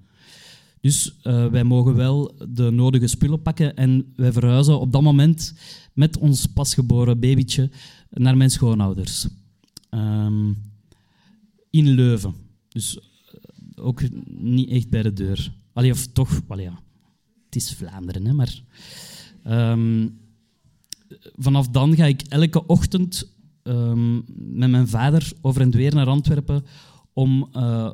Dus 0.81 1.17
uh, 1.25 1.47
wij 1.47 1.65
mogen 1.65 1.95
wel 1.95 2.35
de 2.49 2.71
nodige 2.71 3.07
spullen 3.07 3.43
pakken 3.43 3.77
en 3.77 4.13
wij 4.17 4.33
verhuizen 4.33 4.81
op 4.81 4.93
dat 4.93 5.03
moment 5.03 5.55
met 5.93 6.19
ons 6.19 6.47
pasgeboren 6.47 7.21
babytje 7.21 7.71
naar 8.11 8.37
mijn 8.37 8.51
schoonouders. 8.51 9.29
Um, 9.91 10.57
in 11.71 11.89
Leuven. 11.89 12.35
Dus 12.69 12.97
uh, 12.97 13.87
ook 13.87 14.03
niet 14.27 14.71
echt 14.71 14.91
bij 14.91 15.03
de 15.03 15.13
deur. 15.13 15.53
Allee, 15.73 15.91
of 15.91 16.07
toch, 16.07 16.41
ja. 16.57 16.81
het 17.45 17.57
is 17.57 17.75
Vlaanderen, 17.75 18.27
hè, 18.27 18.33
maar... 18.33 18.63
Um, 19.47 20.19
vanaf 21.37 21.69
dan 21.69 21.97
ga 21.97 22.05
ik 22.05 22.23
elke 22.23 22.67
ochtend 22.67 23.37
um, 23.63 24.25
met 24.37 24.71
mijn 24.71 24.89
vader 24.89 25.33
over 25.41 25.61
en 25.61 25.71
weer 25.71 25.95
naar 25.95 26.07
Antwerpen 26.07 26.65
om 27.13 27.49
uh, 27.53 27.91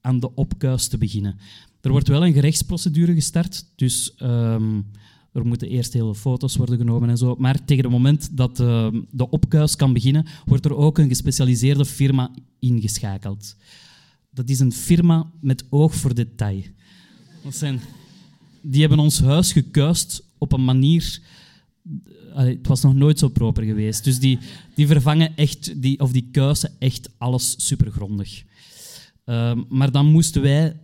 aan 0.00 0.20
de 0.20 0.34
opkuis 0.34 0.88
te 0.88 0.98
beginnen. 0.98 1.38
Er 1.80 1.90
wordt 1.90 2.08
wel 2.08 2.26
een 2.26 2.32
gerechtsprocedure 2.32 3.14
gestart, 3.14 3.66
dus 3.76 4.14
er 5.38 5.46
moeten 5.46 5.68
eerst 5.68 5.92
hele 5.92 6.14
foto's 6.14 6.56
worden 6.56 6.78
genomen 6.78 7.08
en 7.08 7.18
zo. 7.18 7.34
Maar 7.38 7.64
tegen 7.64 7.84
het 7.84 7.92
moment 7.92 8.36
dat 8.36 8.60
uh, 8.60 8.88
de 9.10 9.30
opkuis 9.30 9.76
kan 9.76 9.92
beginnen, 9.92 10.26
wordt 10.44 10.64
er 10.64 10.76
ook 10.76 10.98
een 10.98 11.08
gespecialiseerde 11.08 11.84
firma 11.84 12.30
ingeschakeld. 12.58 13.56
Dat 14.30 14.48
is 14.48 14.60
een 14.60 14.72
firma 14.72 15.30
met 15.40 15.64
oog 15.70 15.94
voor 15.94 16.14
detail. 16.14 16.62
Zijn, 17.48 17.80
die 18.60 18.80
hebben 18.80 18.98
ons 18.98 19.20
huis 19.20 19.52
gekuist 19.52 20.22
op 20.38 20.52
een 20.52 20.64
manier 20.64 21.20
het 22.34 22.66
was 22.66 22.82
nog 22.82 22.94
nooit 22.94 23.18
zo 23.18 23.28
proper 23.28 23.62
geweest. 23.62 24.04
Dus 24.04 24.18
die, 24.18 24.38
die 24.74 24.86
vervangen 24.86 25.36
echt, 25.36 25.82
die, 25.82 26.00
of 26.00 26.12
die 26.12 26.28
kuisen 26.32 26.70
echt 26.78 27.10
alles 27.18 27.54
supergrondig. 27.56 28.42
Uh, 29.26 29.52
maar 29.68 29.92
dan 29.92 30.06
moesten 30.06 30.42
wij, 30.42 30.76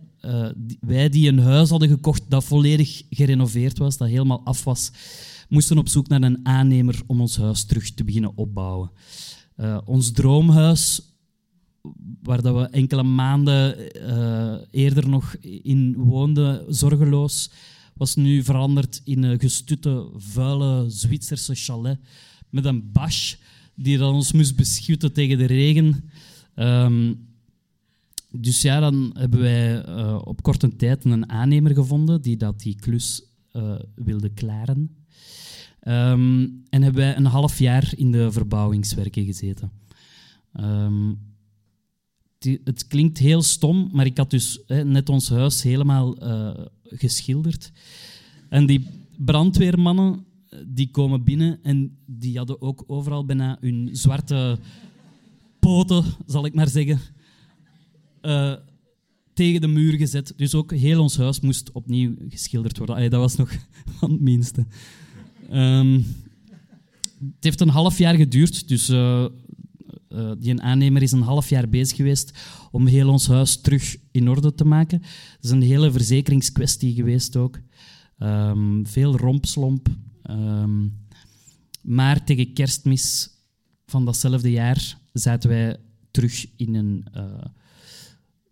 die, 0.57 0.77
wij 0.81 1.09
die 1.09 1.27
een 1.27 1.39
huis 1.39 1.69
hadden 1.69 1.89
gekocht 1.89 2.23
dat 2.29 2.43
volledig 2.43 3.01
gerenoveerd 3.09 3.77
was, 3.77 3.97
dat 3.97 4.07
helemaal 4.07 4.41
af 4.43 4.63
was, 4.63 4.91
moesten 5.49 5.77
op 5.77 5.89
zoek 5.89 6.07
naar 6.07 6.21
een 6.21 6.39
aannemer 6.43 7.01
om 7.07 7.21
ons 7.21 7.37
huis 7.37 7.63
terug 7.63 7.93
te 7.93 8.03
beginnen 8.03 8.31
opbouwen. 8.35 8.91
Uh, 9.57 9.77
ons 9.85 10.11
droomhuis, 10.11 11.01
waar 12.23 12.41
dat 12.41 12.55
we 12.55 12.61
enkele 12.61 13.03
maanden 13.03 13.93
eh, 13.93 14.55
eerder 14.71 15.09
nog 15.09 15.35
in 15.41 15.95
woonden, 15.95 16.75
zorgeloos, 16.75 17.49
was 17.93 18.15
nu 18.15 18.43
veranderd 18.43 19.01
in 19.03 19.23
een 19.23 19.39
gestutte, 19.39 20.09
vuile 20.15 20.85
Zwitserse 20.87 21.55
chalet 21.55 21.99
met 22.49 22.65
een 22.65 22.91
bash 22.91 23.35
die 23.75 23.97
dan 23.97 24.13
ons 24.13 24.31
moest 24.31 24.55
beschutten 24.55 25.13
tegen 25.13 25.37
de 25.37 25.45
regen. 25.45 26.09
Ehm, 26.55 27.13
dus 28.39 28.61
ja, 28.61 28.79
dan 28.79 29.15
hebben 29.17 29.39
wij 29.39 29.81
eh, 29.81 30.21
op 30.23 30.41
korte 30.41 30.75
tijd 30.75 31.05
een 31.05 31.29
aannemer 31.29 31.73
gevonden 31.73 32.21
die 32.21 32.37
dat 32.37 32.59
die 32.59 32.75
klus 32.75 33.23
eh, 33.51 33.75
wilde 33.95 34.29
klaren. 34.29 34.95
Ehm, 35.79 36.47
en 36.69 36.81
hebben 36.81 37.01
wij 37.01 37.17
een 37.17 37.25
half 37.25 37.59
jaar 37.59 37.93
in 37.95 38.11
de 38.11 38.31
verbouwingswerken 38.31 39.25
gezeten. 39.25 39.71
Ehm, 40.53 41.13
die, 42.37 42.61
het 42.63 42.87
klinkt 42.87 43.17
heel 43.17 43.41
stom, 43.41 43.89
maar 43.91 44.05
ik 44.05 44.17
had 44.17 44.29
dus 44.29 44.61
hè, 44.67 44.83
net 44.83 45.09
ons 45.09 45.29
huis 45.29 45.63
helemaal 45.63 46.17
eh, 46.17 46.65
geschilderd. 46.83 47.71
En 48.49 48.65
die 48.65 48.87
brandweermannen 49.17 50.25
die 50.67 50.91
komen 50.91 51.23
binnen 51.23 51.59
en 51.63 51.97
die 52.05 52.37
hadden 52.37 52.61
ook 52.61 52.83
overal 52.87 53.25
bijna 53.25 53.57
hun 53.59 53.89
zwarte 53.91 54.57
poten, 55.59 56.03
zal 56.25 56.45
ik 56.45 56.53
maar 56.53 56.67
zeggen, 56.67 56.99
uh, 58.25 58.53
tegen 59.33 59.61
de 59.61 59.67
muur 59.67 59.93
gezet. 59.93 60.33
Dus 60.35 60.55
ook 60.55 60.71
heel 60.71 61.01
ons 61.01 61.17
huis 61.17 61.39
moest 61.39 61.71
opnieuw 61.71 62.15
geschilderd 62.29 62.77
worden. 62.77 63.09
Dat 63.09 63.19
was 63.19 63.35
nog 63.35 63.51
het 63.99 64.21
minste. 64.21 64.65
Um, 65.53 66.05
het 67.19 67.43
heeft 67.43 67.61
een 67.61 67.69
half 67.69 67.97
jaar 67.97 68.15
geduurd, 68.15 68.67
dus 68.67 68.89
uh, 68.89 69.25
uh, 70.09 70.31
die 70.39 70.61
aannemer 70.61 71.01
is 71.01 71.11
een 71.11 71.21
half 71.21 71.49
jaar 71.49 71.69
bezig 71.69 71.95
geweest 71.95 72.39
om 72.71 72.85
heel 72.85 73.09
ons 73.09 73.27
huis 73.27 73.61
terug 73.61 73.97
in 74.11 74.29
orde 74.29 74.55
te 74.55 74.65
maken. 74.65 75.01
Het 75.35 75.43
is 75.43 75.49
een 75.49 75.61
hele 75.61 75.91
verzekeringskwestie 75.91 76.93
geweest 76.93 77.35
ook. 77.35 77.59
Um, 78.19 78.87
veel 78.87 79.17
rompslomp. 79.17 79.87
Um, 80.29 81.03
maar 81.81 82.23
tegen 82.23 82.53
kerstmis 82.53 83.29
van 83.85 84.05
datzelfde 84.05 84.51
jaar 84.51 84.97
zaten 85.13 85.49
wij 85.49 85.77
terug 86.11 86.45
in 86.55 86.75
een, 86.75 87.05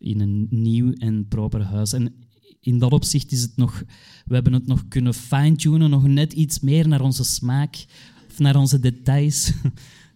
in 0.04 0.20
een 0.20 0.48
nieuw 0.50 0.94
en 0.94 1.28
proper 1.28 1.64
huis. 1.64 1.94
En 1.94 2.14
in 2.60 2.80
dat 2.80 2.92
opzicht 2.92 3.32
is 3.32 3.42
het 3.42 3.56
nog, 3.56 3.84
we 4.26 4.34
hebben 4.34 4.54
het 4.54 4.68
nog 4.68 4.88
kunnen 4.88 5.14
fine-tunen, 5.14 5.90
nog 5.90 6.08
net 6.08 6.34
iets 6.34 6.60
meer 6.60 6.88
naar 6.88 7.02
onze 7.02 7.24
smaak 7.24 7.86
of 8.30 8.40
naar 8.40 8.56
onze 8.56 8.80
details. 8.80 9.54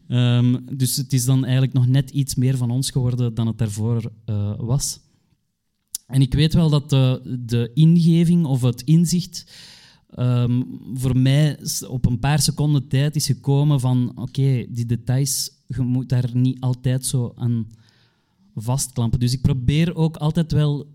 um, 0.07 0.65
dus 0.77 0.95
het 0.95 1.13
is 1.13 1.25
dan 1.25 1.43
eigenlijk 1.43 1.73
nog 1.73 1.87
net 1.87 2.09
iets 2.09 2.35
meer 2.35 2.57
van 2.57 2.71
ons 2.71 2.91
geworden 2.91 3.33
dan 3.33 3.47
het 3.47 3.57
daarvoor 3.57 4.11
uh, 4.25 4.53
was. 4.57 4.99
En 6.07 6.21
ik 6.21 6.33
weet 6.33 6.53
wel 6.53 6.69
dat 6.69 6.89
de, 6.89 7.37
de 7.45 7.71
ingeving 7.73 8.45
of 8.45 8.61
het 8.61 8.81
inzicht 8.81 9.45
um, 10.15 10.79
voor 10.93 11.17
mij 11.17 11.59
op 11.87 12.05
een 12.05 12.19
paar 12.19 12.41
seconden 12.41 12.87
tijd 12.87 13.15
is 13.15 13.25
gekomen 13.25 13.79
van 13.79 14.11
oké, 14.15 14.65
die 14.69 14.85
details, 14.85 15.51
je 15.67 15.81
moet 15.81 16.09
daar 16.09 16.29
niet 16.33 16.59
altijd 16.59 17.05
zo 17.05 17.31
aan 17.35 17.67
vastklampen. 18.61 19.19
Dus 19.19 19.33
ik 19.33 19.41
probeer 19.41 19.95
ook 19.95 20.17
altijd 20.17 20.51
wel, 20.51 20.87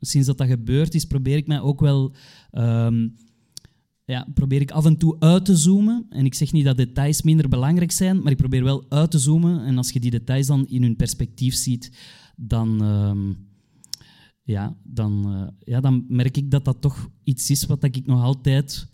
sinds 0.00 0.26
dat 0.26 0.38
dat 0.38 0.48
gebeurd 0.48 0.94
is, 0.94 1.04
probeer 1.04 1.36
ik 1.36 1.46
mij 1.46 1.60
ook 1.60 1.80
wel... 1.80 2.12
Um, 2.52 3.14
ja, 4.06 4.26
probeer 4.34 4.60
ik 4.60 4.70
af 4.70 4.84
en 4.84 4.96
toe 4.96 5.16
uit 5.18 5.44
te 5.44 5.56
zoomen. 5.56 6.06
En 6.08 6.24
ik 6.24 6.34
zeg 6.34 6.52
niet 6.52 6.64
dat 6.64 6.76
details 6.76 7.22
minder 7.22 7.48
belangrijk 7.48 7.90
zijn, 7.92 8.22
maar 8.22 8.32
ik 8.32 8.38
probeer 8.38 8.64
wel 8.64 8.84
uit 8.88 9.10
te 9.10 9.18
zoomen. 9.18 9.64
En 9.64 9.76
als 9.76 9.90
je 9.90 10.00
die 10.00 10.10
details 10.10 10.46
dan 10.46 10.66
in 10.68 10.82
hun 10.82 10.96
perspectief 10.96 11.54
ziet, 11.54 11.90
dan, 12.36 12.82
um, 12.82 13.48
ja, 14.42 14.76
dan, 14.82 15.34
uh, 15.34 15.48
ja, 15.58 15.80
dan 15.80 16.04
merk 16.08 16.36
ik 16.36 16.50
dat 16.50 16.64
dat 16.64 16.80
toch 16.80 17.08
iets 17.22 17.50
is 17.50 17.64
wat 17.64 17.84
ik 17.84 18.06
nog 18.06 18.22
altijd 18.22 18.86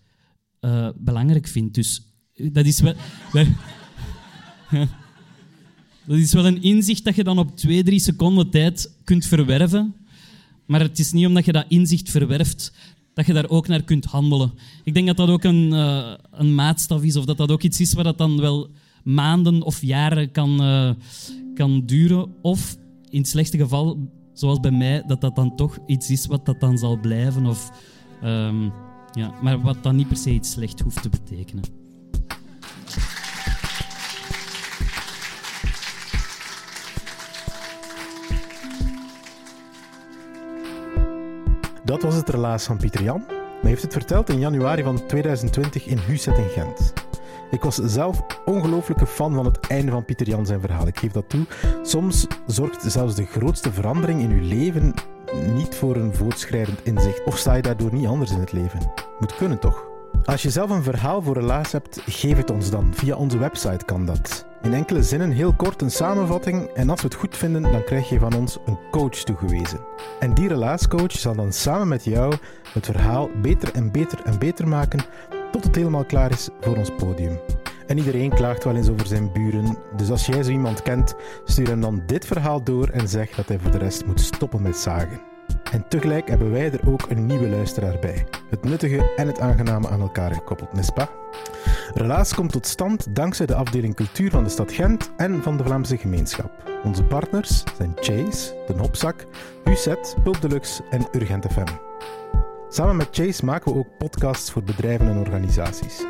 uh, 0.60 0.88
belangrijk 0.96 1.46
vind. 1.46 1.74
Dus 1.74 2.14
dat 2.52 2.66
is 2.66 2.80
wel... 2.80 2.94
dat 6.06 6.16
is 6.16 6.32
wel 6.32 6.46
een 6.46 6.62
inzicht 6.62 7.04
dat 7.04 7.16
je 7.16 7.24
dan 7.24 7.38
op 7.38 7.56
twee, 7.56 7.82
drie 7.82 7.98
seconden 7.98 8.50
tijd 8.50 8.96
kunt 9.04 9.26
verwerven. 9.26 9.94
Maar 10.66 10.80
het 10.80 10.98
is 10.98 11.12
niet 11.12 11.26
omdat 11.26 11.44
je 11.44 11.52
dat 11.52 11.64
inzicht 11.68 12.10
verwerft 12.10 12.72
dat 13.14 13.26
je 13.26 13.32
daar 13.32 13.48
ook 13.48 13.68
naar 13.68 13.82
kunt 13.82 14.04
handelen. 14.04 14.52
Ik 14.84 14.94
denk 14.94 15.06
dat 15.06 15.16
dat 15.16 15.28
ook 15.28 15.44
een, 15.44 15.72
uh, 15.72 16.12
een 16.30 16.54
maatstaf 16.54 17.02
is, 17.02 17.16
of 17.16 17.24
dat 17.24 17.36
dat 17.36 17.50
ook 17.50 17.62
iets 17.62 17.80
is 17.80 17.92
waar 17.92 18.04
dat 18.04 18.18
dan 18.18 18.40
wel 18.40 18.70
maanden 19.04 19.62
of 19.62 19.82
jaren 19.82 20.30
kan, 20.30 20.62
uh, 20.62 20.90
kan 21.54 21.86
duren. 21.86 22.34
Of 22.42 22.76
in 23.08 23.18
het 23.18 23.28
slechtste 23.28 23.58
geval, 23.58 24.10
zoals 24.32 24.60
bij 24.60 24.70
mij, 24.70 25.02
dat 25.06 25.20
dat 25.20 25.36
dan 25.36 25.56
toch 25.56 25.78
iets 25.86 26.10
is 26.10 26.26
wat 26.26 26.46
dat 26.46 26.60
dan 26.60 26.78
zal 26.78 27.00
blijven. 27.00 27.46
Of, 27.46 27.70
um, 28.24 28.72
ja, 29.12 29.34
maar 29.42 29.60
wat 29.60 29.82
dan 29.82 29.96
niet 29.96 30.08
per 30.08 30.16
se 30.16 30.30
iets 30.30 30.50
slecht 30.50 30.80
hoeft 30.80 31.02
te 31.02 31.08
betekenen. 31.08 31.79
Dat 41.90 42.02
was 42.02 42.14
het 42.14 42.28
relaas 42.28 42.64
van 42.64 42.76
Pieter 42.76 43.02
Jan. 43.02 43.24
Hij 43.28 43.70
heeft 43.70 43.82
het 43.82 43.92
verteld 43.92 44.28
in 44.28 44.38
januari 44.38 44.82
van 44.82 45.06
2020 45.06 45.86
in 45.86 45.98
Huset 45.98 46.38
in 46.38 46.48
Gent. 46.48 46.92
Ik 47.50 47.62
was 47.62 47.74
zelf 47.74 48.22
ongelooflijke 48.44 49.06
fan 49.06 49.34
van 49.34 49.44
het 49.44 49.66
einde 49.66 49.90
van 49.90 50.04
Pieter 50.04 50.26
Jan 50.26 50.46
zijn 50.46 50.60
verhaal. 50.60 50.86
Ik 50.86 50.98
geef 50.98 51.12
dat 51.12 51.28
toe. 51.28 51.46
Soms 51.82 52.26
zorgt 52.46 52.92
zelfs 52.92 53.14
de 53.14 53.24
grootste 53.24 53.72
verandering 53.72 54.20
in 54.20 54.30
uw 54.30 54.48
leven 54.48 54.94
niet 55.54 55.74
voor 55.74 55.96
een 55.96 56.14
voortschrijdend 56.14 56.84
inzicht. 56.84 57.24
Of 57.24 57.38
sta 57.38 57.54
je 57.54 57.62
daardoor 57.62 57.94
niet 57.94 58.06
anders 58.06 58.30
in 58.30 58.40
het 58.40 58.52
leven? 58.52 58.92
Moet 59.18 59.36
kunnen 59.36 59.58
toch? 59.58 59.89
Als 60.24 60.42
je 60.42 60.50
zelf 60.50 60.70
een 60.70 60.82
verhaal 60.82 61.22
voor 61.22 61.34
relaas 61.34 61.72
hebt, 61.72 62.00
geef 62.06 62.36
het 62.36 62.50
ons 62.50 62.70
dan. 62.70 62.94
Via 62.94 63.16
onze 63.16 63.38
website 63.38 63.84
kan 63.84 64.06
dat. 64.06 64.46
In 64.62 64.74
enkele 64.74 65.02
zinnen 65.02 65.30
heel 65.30 65.52
kort 65.52 65.82
een 65.82 65.90
samenvatting 65.90 66.66
en 66.66 66.90
als 66.90 67.00
we 67.00 67.06
het 67.06 67.16
goed 67.16 67.36
vinden, 67.36 67.62
dan 67.62 67.84
krijg 67.84 68.08
je 68.08 68.18
van 68.18 68.34
ons 68.34 68.58
een 68.66 68.78
coach 68.90 69.14
toegewezen. 69.14 69.80
En 70.18 70.34
die 70.34 70.48
relaascoach 70.48 71.12
zal 71.12 71.34
dan 71.34 71.52
samen 71.52 71.88
met 71.88 72.04
jou 72.04 72.34
het 72.72 72.86
verhaal 72.86 73.30
beter 73.42 73.74
en 73.74 73.92
beter 73.92 74.22
en 74.24 74.38
beter 74.38 74.68
maken 74.68 75.04
tot 75.52 75.64
het 75.64 75.74
helemaal 75.74 76.04
klaar 76.04 76.30
is 76.30 76.48
voor 76.60 76.76
ons 76.76 76.90
podium. 76.96 77.40
En 77.86 77.98
iedereen 77.98 78.30
klaagt 78.30 78.64
wel 78.64 78.76
eens 78.76 78.88
over 78.88 79.06
zijn 79.06 79.32
buren, 79.32 79.76
dus 79.96 80.10
als 80.10 80.26
jij 80.26 80.42
zo 80.42 80.50
iemand 80.50 80.82
kent, 80.82 81.14
stuur 81.44 81.68
hem 81.68 81.80
dan 81.80 82.02
dit 82.06 82.26
verhaal 82.26 82.64
door 82.64 82.88
en 82.88 83.08
zeg 83.08 83.30
dat 83.30 83.48
hij 83.48 83.58
voor 83.58 83.70
de 83.70 83.78
rest 83.78 84.06
moet 84.06 84.20
stoppen 84.20 84.62
met 84.62 84.76
zagen. 84.76 85.29
En 85.72 85.88
tegelijk 85.88 86.28
hebben 86.28 86.50
wij 86.50 86.72
er 86.72 86.88
ook 86.88 87.02
een 87.08 87.26
nieuwe 87.26 87.48
luisteraar 87.48 87.98
bij. 88.00 88.26
Het 88.50 88.64
nuttige 88.64 89.12
en 89.16 89.26
het 89.26 89.40
aangename 89.40 89.88
aan 89.88 90.00
elkaar 90.00 90.34
gekoppeld, 90.34 90.94
pas? 90.94 91.06
Relaas 91.94 92.34
komt 92.34 92.52
tot 92.52 92.66
stand 92.66 93.14
dankzij 93.14 93.46
de 93.46 93.54
afdeling 93.54 93.94
cultuur 93.94 94.30
van 94.30 94.44
de 94.44 94.50
stad 94.50 94.72
Gent 94.72 95.10
en 95.16 95.42
van 95.42 95.56
de 95.56 95.64
Vlaamse 95.64 95.96
gemeenschap. 95.96 96.50
Onze 96.84 97.04
partners 97.04 97.62
zijn 97.76 97.92
Chase, 97.94 98.54
De 98.66 98.74
Hopzak, 98.76 99.26
UZ, 99.64 99.88
Pulp 100.22 100.40
Deluxe 100.40 100.82
en 100.90 101.06
Urgent 101.12 101.46
FM. 101.52 101.66
Samen 102.68 102.96
met 102.96 103.08
Chase 103.10 103.44
maken 103.44 103.72
we 103.72 103.78
ook 103.78 103.98
podcasts 103.98 104.50
voor 104.50 104.62
bedrijven 104.62 105.08
en 105.08 105.18
organisaties. 105.18 106.04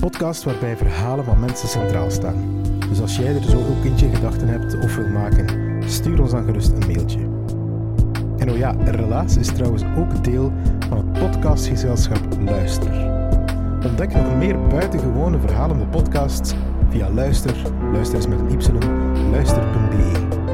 Podcasts 0.00 0.44
waarbij 0.44 0.76
verhalen 0.76 1.24
van 1.24 1.40
mensen 1.40 1.68
centraal 1.68 2.10
staan. 2.10 2.62
Dus 2.88 3.00
als 3.00 3.16
jij 3.16 3.34
er 3.34 3.42
zo 3.42 3.58
ook 3.58 3.84
eentje 3.84 4.14
gedachten 4.14 4.48
hebt 4.48 4.78
of 4.78 4.96
wil 4.96 5.08
maken, 5.08 5.82
stuur 5.90 6.20
ons 6.20 6.30
dan 6.30 6.44
gerust 6.44 6.72
een 6.72 6.86
mailtje. 6.86 7.35
En 8.38 8.50
oh 8.50 8.56
ja, 8.56 8.74
Relaas 8.84 9.36
is 9.36 9.46
trouwens 9.46 9.82
ook 9.98 10.24
deel 10.24 10.52
van 10.88 10.96
het 10.96 11.12
podcastgezelschap 11.12 12.20
Luister. 12.44 13.14
Ontdek 13.84 14.14
nog 14.14 14.36
meer 14.36 14.58
buitengewone 14.68 15.38
verhalende 15.38 15.86
podcasts 15.86 16.54
via 16.88 17.10
Luister, 17.10 17.54
luister 17.92 18.16
eens 18.16 18.26
met 18.26 18.38
een 18.38 18.50
y, 18.50 19.30
luister.be. 19.30 20.45